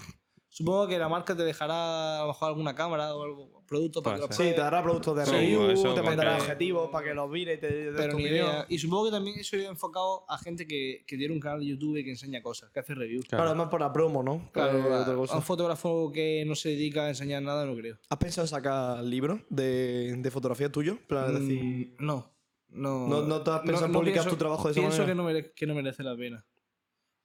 [0.56, 4.20] Supongo que la marca te dejará a lo mejor alguna cámara o algo, producto para
[4.20, 6.90] que Puede lo sí, te dará productos de Sí, review, eso te mandará porque- objetivos
[6.90, 8.46] para que los mires y te des pero tu ni opinión.
[8.46, 8.66] idea.
[8.68, 11.66] Y supongo que también eso iría enfocado a gente que, que tiene un canal de
[11.66, 13.24] YouTube y que enseña cosas, que hace reviews.
[13.26, 13.50] Claro, Claro.
[13.50, 14.48] además por la promo, ¿no?
[14.52, 15.36] Claro, a, otra a cosa.
[15.36, 17.98] un fotógrafo que no se dedica a enseñar nada, no creo.
[18.08, 20.98] ¿Has pensado en sacar libros de, de fotografía tuyo?
[21.08, 21.64] Plan, es decir,
[21.98, 22.30] Mm, no,
[22.68, 23.08] no.
[23.08, 25.12] ¿No- no te has pensado en publicar tu trabajo de esa pienso manera?
[25.12, 26.46] que no, mere- que no merece la pena.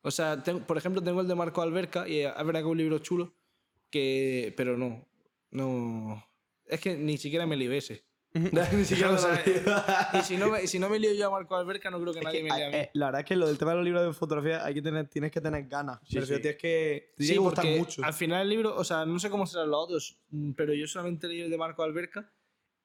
[0.01, 2.65] O sea, tengo- por ejemplo, tengo el de Marco Alberca y es verdad que es
[2.65, 3.33] un libro chulo,
[3.89, 5.05] que, pero no.
[5.51, 6.23] No.
[6.65, 8.03] Es que ni siquiera me lío ese.
[8.33, 10.09] ni siquiera O lo sea, sabía.
[10.13, 12.13] Y si no me, y si no me lío yo a Marco Alberca, no creo
[12.13, 12.75] que Es nadie que, me lea a mí.
[12.77, 14.83] eh, la verdad es que lo del tema de los libros de fotografía hay que
[14.83, 15.99] tener, tienes que tener ganas.
[16.03, 16.33] Sí, Pero sí.
[16.39, 18.03] tienes que, te Sí, que gustar porque mucho.
[18.05, 20.19] al final el libro, o sea, no sé cómo serán los otros,
[20.55, 22.31] pero yo solamente leí el de Marco Alberca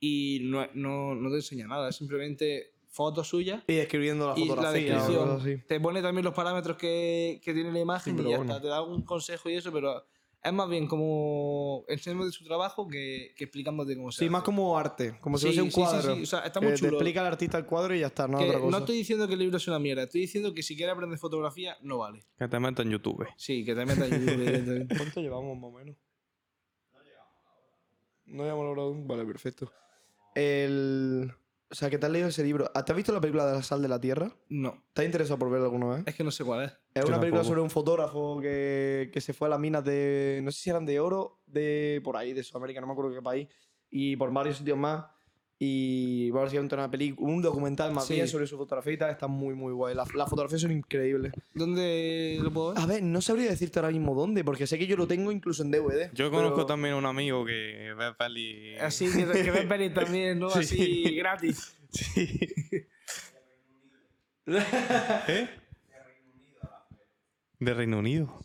[0.00, 4.44] y no, no, no te enseña nada, es simplemente fotos suyas Y escribiendo la y
[4.46, 5.04] la fotografía.
[5.04, 5.56] o así.
[5.66, 8.52] Te pone también los parámetros que, que tiene la imagen Sí, y ya bueno.
[8.52, 8.62] está.
[8.62, 10.04] Te da algún consejo y eso, pero
[10.42, 14.30] es más bien como enseñándote su trabajo que, que explicándote cómo se Sí, hace.
[14.30, 16.14] más como arte, como si Sí, fuese un sí, sí, cuadro.
[16.16, 16.92] sí, o sea, está Que muy te chulo.
[16.92, 18.70] explica el artista el cuadro y ya está, no Que otra cosa.
[18.70, 21.18] no estoy diciendo que el libro es una mierda, estoy diciendo que si quieres aprender
[21.18, 22.24] fotografía, no vale.
[22.38, 23.26] Que te metas en YouTube.
[23.36, 24.86] Sí, que te metas en YouTube.
[24.98, 25.96] ¿Cuánto llevamos más o menos?
[28.26, 29.06] No llegamos a la hora aún.
[29.06, 29.70] Vale, perfecto.
[30.34, 31.32] El...
[31.70, 32.66] O sea, que te has leído ese libro.
[32.70, 34.30] ¿Te has visto la película de la sal de la tierra?
[34.48, 36.02] No, ¿Te has interesado por verla alguna vez?
[36.06, 36.72] es que no sé cuál es.
[36.94, 37.44] Es Yo una película tampoco.
[37.44, 40.40] sobre un fotógrafo que, que se fue a las minas de.
[40.44, 43.22] No sé si eran de oro, de por ahí, de Sudamérica, no me acuerdo qué
[43.22, 43.48] país.
[43.90, 45.06] Y por varios sitios más.
[45.58, 48.14] Y básicamente una película, un documental más Sí.
[48.14, 49.94] bien sobre su fotografía y tal, está muy, muy guay.
[49.94, 51.32] Las las fotografías son increíbles.
[51.54, 52.82] ¿Dónde lo puedo ver?
[52.82, 55.62] A ver, no sabría decirte ahora mismo dónde, porque sé que yo lo tengo incluso
[55.62, 56.10] en DVD.
[56.12, 58.74] Yo pero- conozco también un amigo que ve peli.
[58.78, 60.50] Así que, que ves pelis también, ¿no?
[60.50, 60.58] Sí.
[60.58, 61.76] Así gratis.
[61.94, 62.40] Sí.
[64.46, 65.48] ¿Eh?
[67.60, 68.40] De Reino Unido.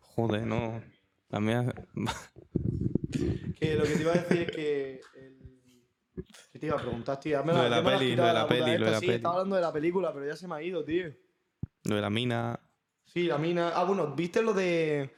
[0.00, 0.80] Joder, no.
[1.40, 1.74] Mía.
[3.58, 5.00] Que lo que te iba a decir es que.
[6.52, 7.32] ¿Qué te iba a preguntar, tío?
[7.32, 8.74] Ya me Lo de la me has peli, lo de la puta peli, lo de
[8.76, 8.90] esta.
[8.90, 9.16] la Sí, peli.
[9.16, 11.06] estaba hablando de la película, pero ya se me ha ido, tío.
[11.84, 12.60] Lo de la mina.
[13.04, 13.70] Sí, la mina.
[13.74, 15.10] Ah, bueno, ¿viste lo de.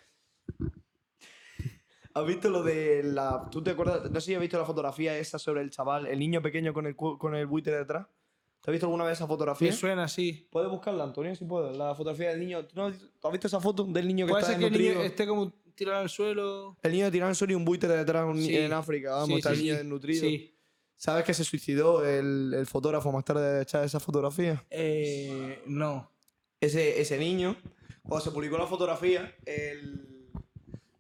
[2.14, 3.48] ¿Has visto lo de la.
[3.50, 4.08] ¿Tú te acuerdas?
[4.10, 6.86] No sé si has visto la fotografía esa sobre el chaval, el niño pequeño con
[6.86, 8.06] el, cu- con el buitre detrás.
[8.60, 9.68] ¿Te has visto alguna vez esa fotografía?
[9.70, 10.48] Me suena así.
[10.50, 11.76] Puedes buscarla, Antonio, si puedes.
[11.76, 12.64] La fotografía del niño.
[12.66, 14.66] ¿Tú, no has, tú has visto esa foto del niño que Puede está ser que
[14.66, 15.10] el niño desnutrido?
[15.10, 16.76] esté como tirado al suelo.
[16.82, 18.56] El niño tirado en suelo y un buitre detrás un Sí.
[18.56, 19.10] en África.
[19.10, 19.78] Vamos, Sí, está sí, el niño sí.
[19.78, 20.20] desnutrido.
[20.20, 20.53] Sí.
[20.96, 24.64] ¿Sabes que se suicidó el, el fotógrafo más tarde de echar esa fotografía?
[24.70, 26.10] Eh, no.
[26.60, 27.56] Ese, ese niño,
[28.02, 30.08] cuando se publicó la fotografía, el,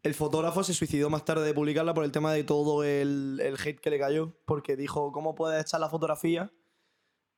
[0.02, 3.54] el fotógrafo se suicidó más tarde de publicarla por el tema de todo el, el
[3.54, 4.36] hate que le cayó.
[4.44, 6.52] Porque dijo, ¿cómo puedes echar la fotografía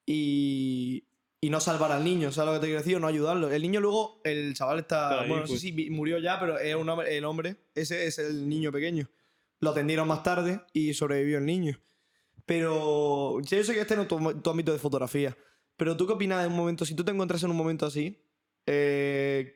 [0.04, 1.04] y,
[1.40, 2.96] y no salvar al niño, ¿sabes lo que te quiero decir?
[2.96, 3.50] O no ayudarlo.
[3.50, 5.18] El niño luego, el chaval está.
[5.18, 5.61] Bueno, no sé pues.
[5.61, 9.09] si murió ya, pero es un hombre, el hombre, ese es el niño pequeño.
[9.61, 11.80] Lo atendieron más tarde y sobrevivió el niño.
[12.47, 15.36] Pero yo sé que este no es tu, tu ámbito de fotografía.
[15.76, 18.22] Pero tú qué opinas de un momento, si tú te encuentras en un momento así,
[18.66, 19.55] eh,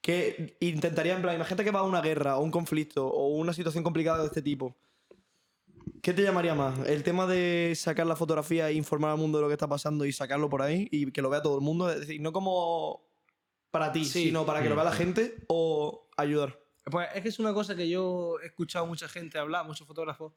[0.00, 3.52] que intentaría, en plan, imagínate que va a una guerra o un conflicto o una
[3.52, 4.74] situación complicada de este tipo.
[6.00, 6.78] ¿Qué te llamaría más?
[6.86, 10.04] ¿El tema de sacar la fotografía e informar al mundo de lo que está pasando
[10.04, 11.90] y sacarlo por ahí y que lo vea todo el mundo?
[11.90, 13.02] Es decir, no como
[13.70, 14.24] para ti, Sí.
[14.24, 16.58] sino para que lo vea la gente o ayudar.
[16.90, 20.32] Pues es que es una cosa que yo he escuchado mucha gente hablar, muchos fotógrafos.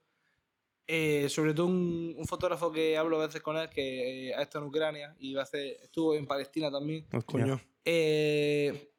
[0.88, 4.42] Eh, sobre todo un, un fotógrafo que hablo a veces con él, que eh, ha
[4.42, 7.08] estado en Ucrania y a veces estuvo en Palestina también.
[7.26, 7.60] Coño.
[7.84, 8.92] Eh,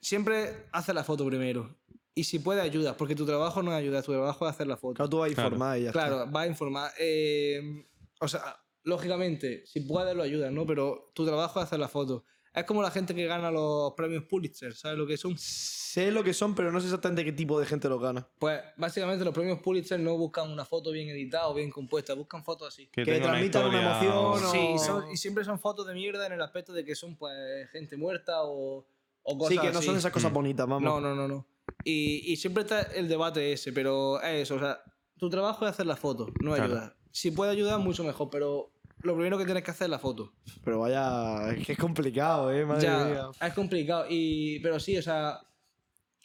[0.00, 1.76] siempre hace la foto primero.
[2.14, 4.76] Y si puede, ayuda, porque tu trabajo no es ayudar, tu trabajo es hacer la
[4.76, 4.94] foto.
[4.94, 5.48] Claro, tú vas a Claro.
[5.48, 5.92] informar y está.
[5.92, 6.92] Claro, va a informar.
[6.98, 7.86] Eh,
[8.20, 10.66] o sea, lógicamente, si puedes lo ayudas, ¿no?
[10.66, 12.24] Pero tu trabajo es hacer la foto.
[12.54, 15.36] Es como la gente que gana los premios Pulitzer, ¿sabes lo que son?
[15.38, 18.28] Sé lo que son, pero no sé exactamente qué tipo de gente los gana.
[18.38, 22.44] Pues básicamente los premios Pulitzer no buscan una foto bien editada o bien compuesta, buscan
[22.44, 22.88] fotos así.
[22.88, 26.32] Que tenga transmitan una emoción o- Sí, son- y siempre son fotos de mierda en
[26.34, 27.34] el aspecto de que son pues
[27.70, 28.86] gente muerta o,
[29.22, 29.86] o cosas Sí, que no así.
[29.86, 30.34] son esas cosas Mm.
[30.34, 30.82] bonitas, vamos.
[30.82, 31.46] No, no, no, no.
[31.84, 34.82] Y, y siempre está el debate ese, pero es eso, o sea,
[35.16, 36.64] tu trabajo es hacer la foto, no Claro.
[36.64, 36.96] ayudar.
[37.12, 38.71] Si puede ayudar, mucho mejor, pero
[39.02, 40.32] lo primero que tienes que hacer es la foto.
[40.64, 42.64] Pero vaya, es que es complicado, ¿eh?
[42.64, 43.30] Madre ya, mía.
[43.40, 44.06] es complicado.
[44.08, 45.40] Y, pero sí, o sea,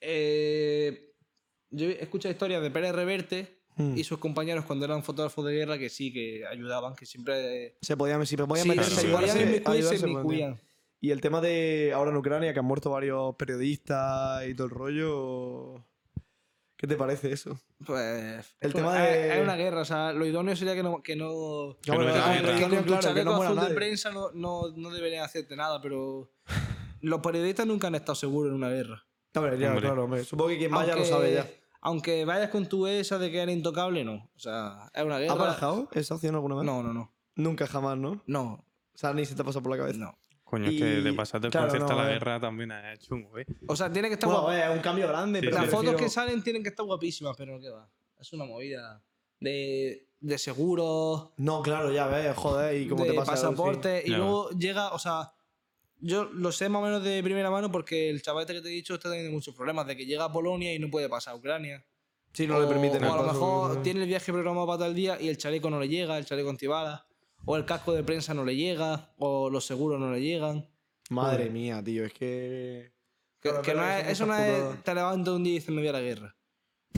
[0.02, 1.14] eh,
[1.70, 3.96] yo escuchado historias de Pérez Reverte Mm.
[3.96, 7.78] y sus compañeros cuando eran fotógrafos de guerra que sí, que ayudaban, que siempre...
[7.84, 10.58] Se podían, si podían Sí, meterse, se podían se.
[11.00, 14.72] Y el tema de ahora en Ucrania, que han muerto varios periodistas y todo el
[14.72, 15.86] rollo.
[16.78, 17.60] ¿Qué te parece eso?
[17.86, 18.56] Pues.
[18.60, 21.02] El pues, tema de- es, es una guerra, o sea, lo idóneo sería que no.
[21.02, 23.76] Que no Que no que que no, con tu claro, que chaleco no de nadie.
[23.76, 26.32] prensa no, no, no deberían hacerte nada, pero.
[27.02, 29.04] Los periodistas nunca han estado seguros en una guerra.
[29.36, 29.82] Hombre, ya, Hombre.
[29.82, 30.24] claro, hombre.
[30.24, 31.48] Supongo que quien vaya lo sabe ya.
[31.82, 34.16] Aunque vayas con tu esa de que eres intocable, no.
[34.36, 35.34] O sea, es una guerra.
[35.34, 36.66] ¿Has barajado esa opción alguna vez?
[36.66, 37.14] No, no, no.
[37.36, 38.22] Nunca jamás, ¿no?
[38.26, 40.00] No, O sea, ni se te pasa por la cabeza.
[40.00, 40.18] no.
[40.50, 42.20] Coño, es que de Y- pasarte el claro, concierto no, a la ver.
[42.20, 43.46] guerra también es chungo, ¿eh?
[43.68, 45.62] O sea, tiene que estar Bueno, es un cambio grande, Sí, pero sí.
[45.64, 47.90] Las me fotos que salen tienen que estar guapísimas, pero no que va.
[48.18, 49.04] Es una movida
[49.42, 53.32] de, de seguros, No, claro, ya ves, joder, y cómo de te pasa.
[53.34, 54.18] pasaporte y Ya.
[54.18, 55.34] luego llega, o sea,
[56.00, 58.70] yo lo sé más o menos de primera mano porque el chaval este que te
[58.70, 61.34] he dicho está teniendo muchos problemas de que llega a Polonia y no puede pasar
[61.34, 61.84] a Ucrania.
[62.34, 63.82] Sí, no o, le permiten o el a lo mejor ¿no?
[63.82, 66.50] tiene el viaje programado para tal día y el chaleco no le llega, el chaleco
[66.52, 67.04] antibalas,
[67.46, 70.68] o el casco de prensa no le llega, o los seguros no le llegan.
[71.10, 71.52] Madre Joder.
[71.52, 72.92] mía, tío, es que.
[73.44, 76.02] No es, eso no es te levantas un día y dices me voy a la
[76.02, 76.36] guerra.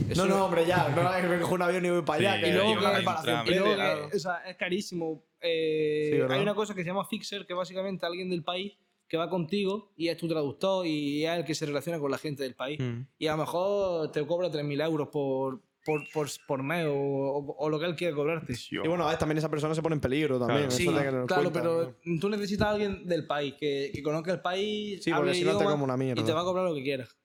[0.08, 0.88] Eso No, no, hombre, ya.
[0.88, 2.34] No es que me cojo un avión y voy para allá.
[2.36, 4.08] Sí, que y luego que- y luego claro.
[4.14, 5.22] o sea, es carísimo.
[5.40, 8.72] Eh, hay una cosa que se llama fixer, que básicamente alguien del país
[9.06, 12.18] que va contigo y es tu traductor y es el que se relaciona con la
[12.18, 12.78] gente del país.
[12.80, 13.00] Mm.
[13.18, 17.56] Y a lo mejor te cobra 3.000 euros por, por, por, por mes o, o-
[17.58, 18.54] o lo que él quiere cobrarte.
[18.70, 20.68] Y bueno, a ver, también esa persona se pone en peligro también.
[20.68, 20.70] Claro.
[20.76, 22.20] Sí, claro, cuenta, pero ¿no?
[22.20, 25.56] tú necesitas a alguien del país que, que conozca el país, Sí, porque si no
[25.56, 26.20] te come una mierda.
[26.20, 27.16] y te va a cobrar lo que quieras.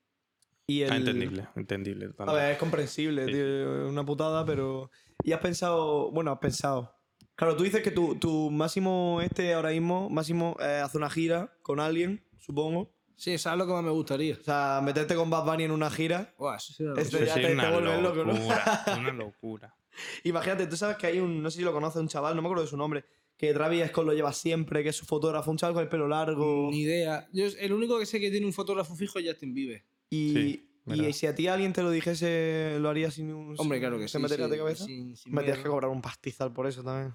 [0.68, 0.92] Y el...
[0.92, 2.10] Ah, entendible, entendible.
[2.18, 3.34] A ver, es comprensible, Sí.
[3.34, 3.88] tío.
[3.88, 4.90] Una putada, pero.
[5.24, 6.12] ¿Y has pensado.?
[6.12, 6.92] Bueno, has pensado.
[7.36, 11.54] Claro, tú dices que tu, tu máximo este ahora mismo, máximo, eh, hace una gira
[11.62, 12.95] con alguien, supongo.
[13.18, 14.36] Sí, eso es lo que más me gustaría.
[14.40, 16.34] O sea, meterte con Bad Bunny en una gira.
[16.38, 18.34] Buah, eso lo Esto ya Eso te- es te una vuelves loco, ¿no?
[18.34, 19.76] locura, una locura.
[20.24, 21.42] Imagínate, tú sabes que hay un.
[21.42, 23.06] No sé si lo conoces, un chaval, no me acuerdo de su nombre.
[23.38, 26.08] Que Travis Scott lo lleva siempre, que es su fotógrafo, un chaval con el pelo
[26.08, 26.70] largo.
[26.72, 27.28] Ni idea.
[27.34, 29.84] Yo, el único que sé que tiene un fotógrafo fijo es Justin Bieber.
[30.10, 33.56] Y, Sí, y si a ti alguien te lo dijese, ¿lo harías sin un.
[33.58, 34.14] Hombre, claro que sí.
[34.14, 34.86] ¿Se metería sí, de cabeza?
[34.86, 37.14] sin- sin Me tienes que cobrar un pastizal por eso también.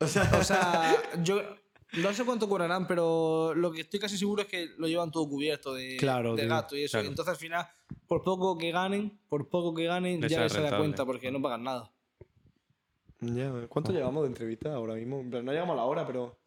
[0.00, 0.06] O
[0.44, 1.42] sea, yo
[1.98, 5.28] no sé cuánto cobrarán, pero lo que estoy casi seguro es que lo llevan todo
[5.28, 6.92] cubierto de, Claro, de tío, gasto y eso.
[6.98, 7.08] claro.
[7.08, 7.66] Entonces al final,
[8.06, 11.40] por poco que ganen, por poco que ganen, Les ya se da cuenta porque no
[11.42, 11.90] pagan nada.
[13.20, 15.22] Ya, ¿Cuánto llevamos de entrevista ahora mismo?
[15.22, 16.38] No llegamos a la hora, pero.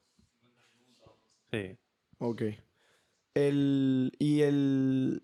[1.51, 1.77] Sí.
[2.17, 2.41] Ok.
[3.35, 4.11] El.
[4.17, 5.23] Y el.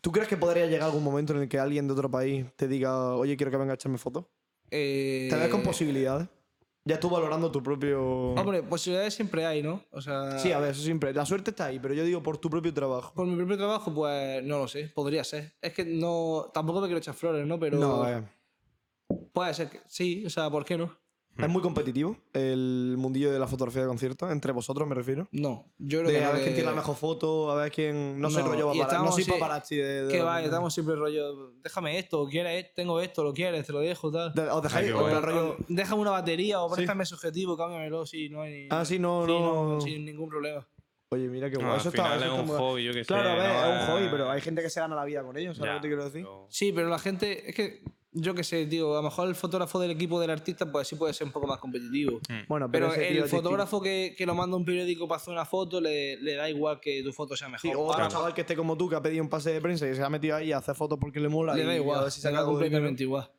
[0.00, 2.68] ¿Tú crees que podría llegar algún momento en el que alguien de otro país te
[2.68, 4.24] diga, oye, quiero que venga a echarme fotos?
[4.70, 6.28] Eh, ¿Te ves con posibilidades?
[6.88, 8.02] Ya tú valorando tu propio.
[8.32, 9.84] Hombre, posibilidades siempre hay, ¿no?
[9.90, 11.12] O sea, Sí, a ver, eso siempre.
[11.12, 13.12] La suerte está ahí, pero yo digo por tu propio trabajo.
[13.14, 15.52] por mi propio trabajo, pues no lo sé, podría ser.
[15.60, 17.58] Es que no, tampoco me quiero echar flores, ¿no?
[17.60, 18.22] Pero No, eh.
[19.32, 20.96] puede ser que sí, o sea, ¿por qué no?
[21.38, 24.30] ¿Es muy competitivo el mundillo de la fotografía de conciertos?
[24.32, 25.28] Entre vosotros, me refiero.
[25.30, 28.20] No, yo creo De que, a ver quién tiene la mejor foto, a ver quién.
[28.20, 28.78] No, soy No, rollo y paparazzi.
[28.80, 30.04] No estamos soy paparazzi de.
[30.06, 33.80] de que va, estamos siempre rollo, déjame esto, quieres, tengo esto, lo quieres, te lo
[33.80, 34.32] dejo, tal.
[34.34, 34.92] de- ¿Os dejáis?
[34.92, 35.06] Guay.
[35.10, 35.56] plan rollo.
[35.68, 39.32] Déjame una batería o préstame ese objetivo, cámbiamelo, sí, no hay Ah, sí, no, sí,
[39.32, 39.80] no.
[39.80, 40.66] sin ningún problema.
[41.10, 41.72] Oye, mira qué No, guay.
[41.74, 43.06] al eso está, eso es un hobby, yo que sé.
[43.06, 45.22] Claro, a ver, no es un hobby, pero hay gente que se gana la vida
[45.22, 46.26] con ello, ¿sabes lo que te quiero decir?
[46.48, 47.82] Sí, pero la gente, es que
[48.12, 50.96] yo qué sé, tío, a lo mejor el fotógrafo del equipo del artista, pues sí
[50.96, 52.20] puede ser un poco más competitivo.
[52.48, 55.44] Bueno, Pero tío el fotógrafo que, que lo manda a un periódico para hacer una
[55.44, 57.90] foto, le, le da igual que tu foto sea Sí, mejor.
[57.90, 58.10] o Claro.
[58.10, 60.08] chaval que esté como tú, que ha pedido un pase de prensa y se ha
[60.08, 61.54] metido ahí a hacer fotos porque le mola.
[61.54, 62.46] le y da a igual, ver si le da dinero.
[62.46, 63.30] completamente igual.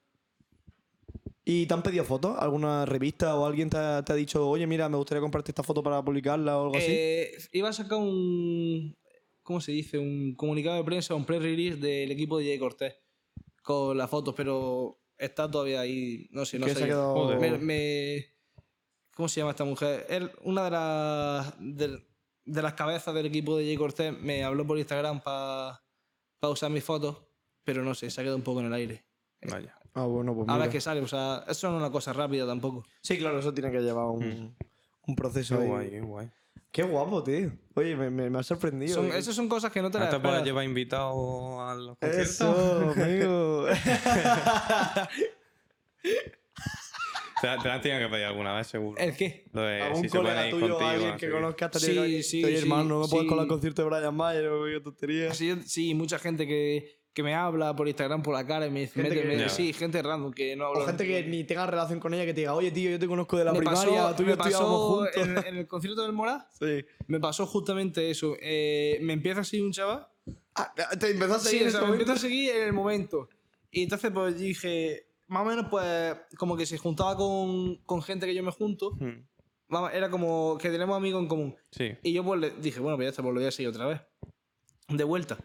[1.45, 2.37] ¿Y te han pedido fotos?
[2.37, 5.63] ¿Alguna revista o alguien te ha, te ha dicho, oye, mira, me gustaría comprarte esta
[5.63, 6.85] foto para publicarla o algo así?
[6.91, 8.95] Eh, iba a sacar un.
[9.41, 9.97] ¿Cómo se dice?
[9.97, 12.93] Un comunicado de prensa, un press release del equipo de Jay Cortés
[13.63, 16.27] con las fotos, pero está todavía ahí.
[16.31, 16.75] No sé, no sé.
[16.75, 17.13] se ha quedado.
[17.13, 17.39] Joder.
[17.39, 18.25] Me, me-
[19.15, 20.05] ¿Cómo se llama esta mujer?
[20.09, 22.07] Él, una de las, de,
[22.45, 25.81] de las cabezas del equipo de Jay Cortés me habló por Instagram para
[26.43, 27.17] usar mis fotos,
[27.65, 29.03] pero no sé, se ha quedado un poco en el aire.
[29.41, 29.75] Vaya.
[29.93, 32.45] Ah, bueno, pues A ver qué sale, o sea, eso no es una cosa rápida
[32.45, 32.85] tampoco.
[33.01, 34.55] Sí, claro, eso tiene que llevar un,
[35.07, 36.29] un proceso Qué guay, qué guay.
[36.71, 37.51] Qué guapo, tío.
[37.73, 38.93] Oye, me, me, me ha sorprendido.
[38.95, 39.17] Son, eh.
[39.17, 40.45] esas son cosas que no te las ¿No te puedes esperas.
[40.45, 42.29] llevar invitado a los conciertos?
[42.29, 43.65] Eso, amigo.
[47.41, 48.97] Te, te la has tenido que pedir alguna vez, seguro.
[48.99, 49.45] ¿El qué?
[49.53, 50.89] Lo de Algún si colega tuyo, contigo.
[50.89, 51.33] alguien que así.
[51.33, 54.47] conozcas, te Sí, sí, oye, sí, hermano, no me puedes el concierto de Brian Mayer
[54.47, 55.33] o qué tontería.
[55.33, 58.81] Sí, sí, mucha gente que, que me habla por Instagram por la cara y me
[58.81, 59.37] dice, Gente méteme.
[59.43, 59.49] que-.
[59.49, 60.81] Sí, gente random que no habla.
[60.83, 63.07] O gente que ni tenga relación con ella que te diga, oye, tío, yo te
[63.07, 64.81] conozco de la me primaria, pasó, tú y yo estudiábamos
[65.13, 65.17] juntos.
[65.17, 66.85] en, en el concierto del Mora, Sí.
[67.07, 68.35] me pasó justamente eso.
[68.41, 70.07] Eh, me empieza a seguir un chaval.
[70.55, 72.73] Ah, te empezó a Sí, seguir o en ese me empieza a seguir en el
[72.73, 73.27] momento.
[73.71, 78.25] Y entonces pues dije, más o menos pues como que se juntaba con, con gente
[78.27, 78.91] que yo me junto.
[78.91, 79.25] Hmm,
[79.93, 81.55] Era como que tenemos amigos en común.
[81.71, 81.91] Sí.
[82.03, 83.85] Y yo pues le dije, bueno, pues ya está, pues lo voy a seguir otra
[83.87, 84.01] vez.
[84.89, 85.37] De vuelta.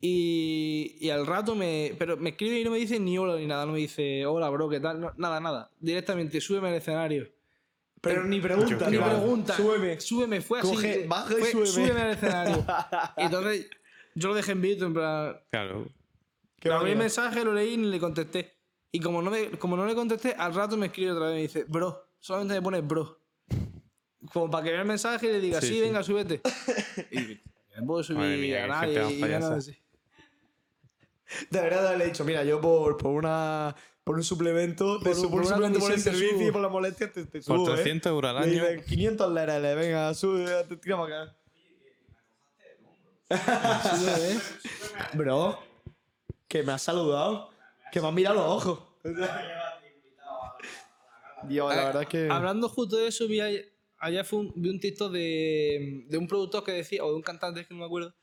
[0.00, 1.94] Y, y al rato me.
[1.98, 3.64] Pero me escribe y no me dice ni hola ni nada.
[3.66, 5.00] No me dice, hola, bro, ¿qué tal?
[5.00, 5.70] No, nada, nada.
[5.80, 7.28] Directamente, súbeme al escenario.
[8.00, 8.90] Pero ni pregunta.
[8.90, 9.56] Ni pregunta.
[9.56, 10.00] Súbeme.
[10.00, 10.68] Súbeme, fue así.
[10.74, 12.00] Coge, baja y fue, súbeme.
[12.00, 12.64] al escenario.
[13.16, 13.70] y entonces
[14.14, 15.40] yo lo dejé en visto, en plan.
[15.50, 15.88] Claro.
[16.62, 18.54] Le abrí el mensaje, lo leí y ni le contesté.
[18.92, 21.36] Y como no, me, como no le contesté, al rato me escribe otra vez y
[21.36, 23.20] me dice, bro, solamente me pone bro.
[24.32, 25.80] Como para que vea el mensaje y le diga, Sí, sí, sí.
[25.80, 26.40] venga, súbete.
[27.12, 27.40] y
[27.78, 29.10] no puedo subir Madre mía, a nadie.
[29.12, 29.60] Y no payasa.
[29.60, 29.82] sé.
[31.50, 33.74] Debería de haberle dicho, mira, yo por, por una
[34.04, 36.48] por un suplemento, te Por un- un por una suplemento por el servicio subo.
[36.48, 37.74] y por la molestia te, te Por subo, ¿eh?
[37.74, 38.68] 300 euros al Le año.
[38.70, 41.36] dice, 500 lereles, venga, sube, te tira para acá.
[43.30, 44.38] ¿eh?
[45.14, 45.58] Bro,
[46.46, 47.50] que me has saludado,
[47.90, 48.78] que me has mirado los ojos.
[51.48, 52.28] Dios, la Eh, verdad es que...
[52.30, 56.26] Hablando justo de eso, vi ayer, ayer fue un, vi un TikTok de, de un
[56.28, 58.14] productor que decía, o de un cantante, es que no me acuerdo,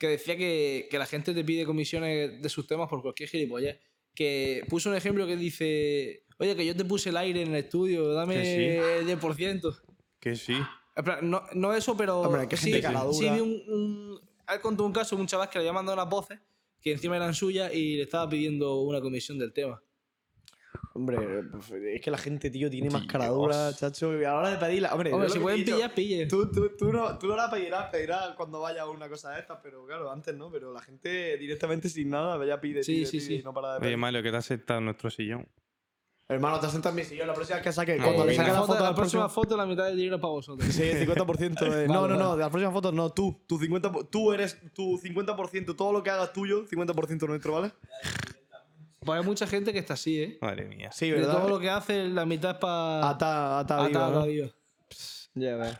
[0.00, 3.76] que decía que, que la gente te pide comisiones de sus temas por cualquier gilipollas.
[4.14, 7.56] Que puso un ejemplo que dice, oye, que yo te puse el aire en el
[7.56, 9.10] estudio, dame Que sí.
[9.10, 9.80] el 10%.
[10.18, 10.56] Que sí.
[11.22, 12.72] No, no eso, pero Hombre, que sí,
[13.12, 14.20] sí vi un, un...
[14.48, 16.40] Él contó un caso de un chaval que le había mandado unas voces
[16.80, 19.82] que encima eran suyas y le estaba pidiendo una comisión del tema.
[20.92, 23.12] Hombre, pues, es que la gente, tío, tiene más Dios.
[23.12, 24.12] caradura, chacho.
[24.20, 24.92] Y a la hora de pedirla...
[24.92, 26.28] Hombre, si que pueden pillar, pillen.
[26.28, 29.58] Tú, tú, tú, no, tú no la pedirás, pedirás cuando vaya una cosa de estas,
[29.62, 33.18] pero claro, antes no, pero la gente directamente sin nada ya pide, Sí, pide, sí,
[33.18, 33.34] pide sí.
[33.36, 33.96] y no para de Oye, pedir.
[33.98, 35.46] Mario, ¿qué te has sentado en nuestro sillón?
[36.28, 38.34] Hermano, te has sentado en mi sillón, la próxima vez que saque, No, cuando le
[38.34, 40.68] saque la, la foto, foto la próxima foto, la mitad del dinero es para vosotros.
[40.72, 41.88] Sí, 50% de...
[41.88, 43.92] No, Vale, no, no, de las próximas fotos no, tú, tu 50...
[44.10, 47.72] Tú eres tu 50%, todo lo que hagas tuyo, 50% nuestro, ¿vale?
[49.00, 50.38] Pues hay mucha gente que está así, ¿eh?
[50.42, 50.90] Madre mía.
[50.92, 51.38] Sí, De ¿verdad?
[51.38, 54.26] todo lo que hace, la mitad es para Ata, ata, viva, ¿no?
[55.34, 55.72] Ya ves.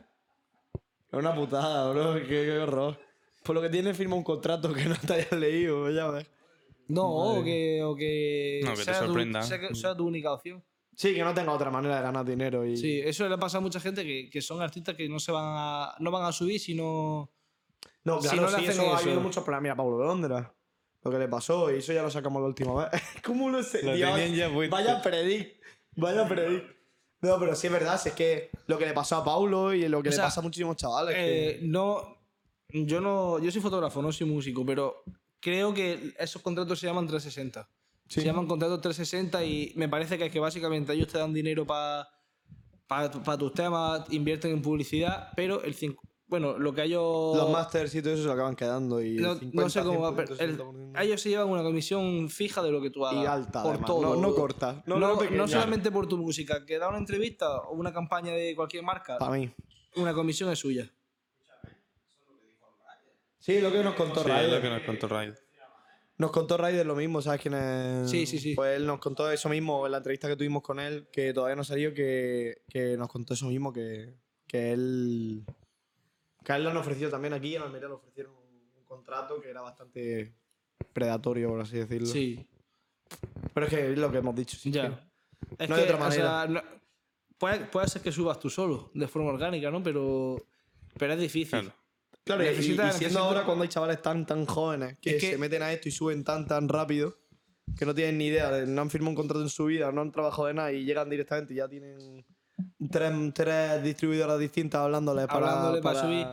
[1.12, 2.98] Es una putada, bro, qué, qué horror.
[3.42, 6.26] Por lo que tienes firma un contrato que no te hayas leído, ya ves.
[6.88, 9.42] No, o que, o que, No, que te sea, tu, sorprenda.
[9.42, 10.64] sea que- sea tu única opción.
[10.96, 12.76] Sí, que no tenga otra manera de ganar dinero y...
[12.76, 15.44] Sí, eso le pasa a mucha gente que, que son artistas que no se van
[15.56, 17.30] a, no van a subir si no...
[18.04, 19.04] No, Si claro, no le sí, hacen eso, ha eso.
[19.06, 19.62] habido muchos problemas.
[19.62, 20.54] Mira, Pablo de Londra,
[21.02, 23.02] lo que le pasó, y eso ya lo sacamos la última vez.
[23.24, 23.82] ¿Cómo lo sé?
[23.82, 24.74] Lo Dios, tenían ya puesto.
[24.74, 25.60] Vaya predic,
[25.96, 26.80] vaya predic.
[27.22, 29.86] No, pero sí es verdad, si es que lo que le pasó a Paulo y
[29.88, 31.14] lo que O le sea, pasa a muchísimos chavales.
[31.18, 32.18] Eh, no,
[32.70, 35.04] yo no, yo soy fotógrafo, no soy músico, pero
[35.38, 37.68] creo que esos contratos se llaman 360.
[38.08, 38.20] Sí.
[38.20, 41.66] Se llaman contratos 360 y me parece que es que básicamente ellos te dan dinero
[41.66, 42.08] para
[43.38, 45.74] tus temas, invierten en publicidad, pero el
[46.30, 47.36] Bueno, lo que ellos.
[47.36, 49.02] Los masters y todo eso se lo acaban quedando.
[49.02, 51.02] Y no, 50, no sé cómo va, pero 100%, el- 60%.
[51.02, 53.24] ellos se llevan una comisión fija de lo que tú hagas.
[53.24, 54.02] y alta, por además, todo.
[54.14, 54.82] No, no corta.
[54.86, 58.54] No, No, no, solamente por tu música, que da una entrevista o una campaña de
[58.54, 59.52] cualquier marca, Para mí.
[59.96, 60.88] una comisión es suya.
[63.38, 65.38] Sí, lo que nos contó Sí, lo que nos contó Ryder.
[66.18, 68.10] Nos contó Ryder lo mismo, ¿sabes quién es?
[68.10, 68.54] Sí, sí, sí.
[68.54, 71.56] Pues él nos contó eso mismo en la entrevista que tuvimos con él, que todavía
[71.56, 74.14] no salió, que, que nos contó eso mismo, que,
[74.46, 75.44] que él.
[76.44, 79.40] Que a él le han ofrecido también aquí, en Almería le ofrecieron un, un contrato
[79.40, 80.34] que era bastante
[80.92, 82.06] predatorio, por así decirlo.
[82.08, 82.46] Sí,
[83.54, 84.56] Pero es que es lo que hemos dicho.
[84.56, 85.06] sí, ya.
[85.58, 86.46] Es No que, hay otra o sea, manera.
[86.62, 86.80] no-
[87.38, 89.82] puede, puede ser que subas tú solo, de forma orgánica, ¿no?
[89.82, 90.36] Pero,
[90.98, 91.60] pero es difícil.
[91.60, 91.74] Claro.
[92.24, 95.30] Claro, y- Necesita- y, siendo ahora cuando hay chavales tan tan jóvenes que, Es que-
[95.32, 97.16] se meten a esto y suben tan tan rápido
[97.78, 100.00] que no tienen ni idea, de- no han firmado un contrato en su vida, no
[100.02, 102.24] han trabajado de nada y llegan directamente y ya tienen
[102.90, 106.26] tres, tres distribuidoras distintas hablándoles para, Hablándole para para, subir.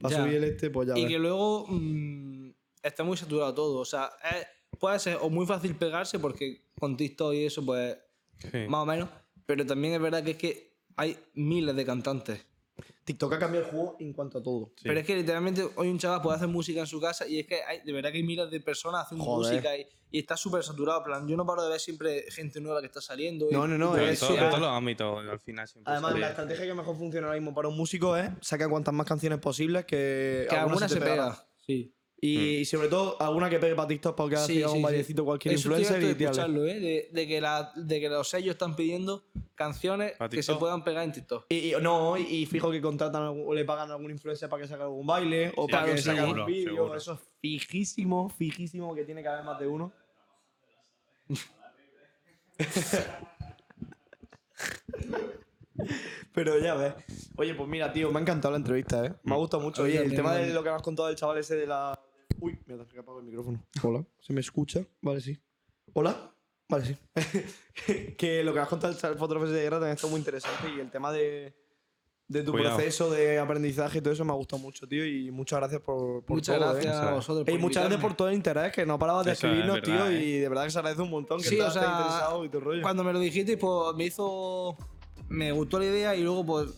[0.00, 0.22] para Ya.
[0.22, 1.10] subir el este, pues ya Y ves.
[1.12, 2.50] que luego mm,
[2.82, 3.78] está muy saturado todo.
[3.80, 4.46] O sea, es-
[4.78, 7.96] puede ser o muy fácil pegarse porque con TikTok y eso, pues
[8.38, 8.66] Sí.
[8.68, 9.08] más o menos.
[9.46, 12.44] Pero también es verdad que es que hay miles de cantantes.
[13.04, 14.72] TikTok ha cambiado el juego en cuanto a todo.
[14.76, 14.82] Sí.
[14.84, 17.46] Pero es que literalmente hoy un chaval puede hacer música en su casa y es
[17.46, 19.52] que hay, de verdad que hay miles de personas haciendo Joder.
[19.54, 20.98] música y, y está súper saturado.
[21.00, 23.46] En plan, yo no paro de ver siempre gente nueva que está saliendo.
[23.50, 25.68] y- No, no, no, y en, es todo- en súper- todos los ámbitos, al final
[25.68, 28.68] siempre Además, sale- la estrategia que mejor funciona ahora mismo para un músico es sacar
[28.68, 31.30] cuantas más canciones posibles que, que alguna se, pegará.
[31.32, 31.48] pega.
[31.66, 31.94] Sí.
[32.20, 34.82] Y, y sobre todo alguna que pegue para TikTok porque ahora Sí, un sí.
[34.82, 36.80] bailecito cualquier Eso influencer y escucharlo, ¿eh?
[36.80, 39.22] De, de que la- de que los sellos están pidiendo
[39.54, 41.46] canciones ¿Pa que se puedan pegar en TikTok.
[41.48, 44.62] Y, y- no, y, fijo que contratan algún- o le pagan a algún influencer para
[44.62, 46.92] que saque algún baile o Sí, para que saque un vídeo.
[46.92, 49.92] Eso es fijísimo, fijísimo que tiene que haber más de uno.
[56.34, 56.94] Pero ya ves.
[57.36, 59.14] Oye, pues mira, tío, me ha encantado la entrevista, ¿eh?
[59.22, 59.82] Me ha gustado mucho.
[59.82, 61.98] Oye, el tema de lo que me has contado del chaval ese de la.
[62.40, 63.64] Uy, me he apagado el micrófono.
[63.82, 64.84] Hola, ¿se me escucha?
[65.00, 65.38] Vale, sí.
[65.92, 66.32] ¿Hola?
[66.68, 66.96] Vale, sí.
[68.18, 70.90] que lo que has contado del fotógrafo de guerra también está muy interesante y el
[70.90, 71.56] tema de,
[72.28, 72.76] de tu Cuidado.
[72.76, 76.22] proceso de aprendizaje y todo eso me ha gustado mucho, tío, y muchas gracias por,
[76.24, 76.98] por Muchas todo, gracias ¿eh?
[77.08, 77.44] a vosotros.
[77.44, 79.80] por Ey, muchas gracias por todo el interés, que no parabas de Eso es escribirnos,
[79.80, 80.22] verdad, tío, ¿eh?
[80.22, 82.48] y de verdad que se agradece un montón que Sí, o estás sea, interesado y
[82.50, 82.82] tu rollo.
[82.82, 84.76] Cuando me lo dijiste, pues me hizo.
[85.30, 86.68] Me gustó la idea y luego, pues.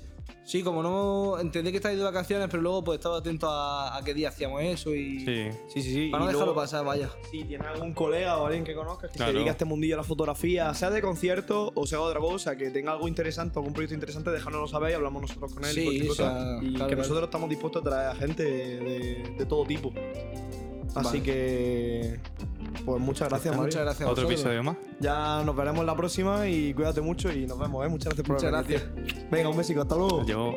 [0.44, 4.02] Sí, como no entendí que estáis de vacaciones, pero luego pues estaba atento a, a
[4.04, 5.20] qué día hacíamos eso y.
[5.20, 5.48] Sí.
[5.68, 6.08] Sí, sí, sí.
[6.10, 7.08] Para y no dejarlo luego, pasar, vaya.
[7.30, 9.30] Si tienes algún colega o alguien que conozcas que Claro.
[9.30, 12.56] se dedique a este mundillo de la fotografía, sea de concierto o sea otra cosa,
[12.56, 15.88] que tenga algo interesante, algún proyecto interesante, déjanoslo saber y hablamos nosotros con él Sí,
[16.04, 16.38] y o sea, cosa.
[16.40, 16.96] Y claro, que claro.
[16.96, 19.92] nosotros estamos dispuestos a traer a gente de, de- de todo tipo.
[20.94, 21.22] Así Vale.
[21.22, 22.20] que.
[22.84, 23.66] Pues muchas gracias, Mario.
[23.66, 24.76] Muchas gracias a Otro episodio más.
[25.00, 27.88] Ya nos veremos la próxima y cuídate mucho y nos vemos, ¿eh?
[27.88, 28.84] Muchas gracias por Muchas gracias.
[29.30, 30.24] Venga, un besito, hasta luego.
[30.24, 30.52] Yo.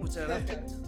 [0.00, 0.80] Muchas gracias.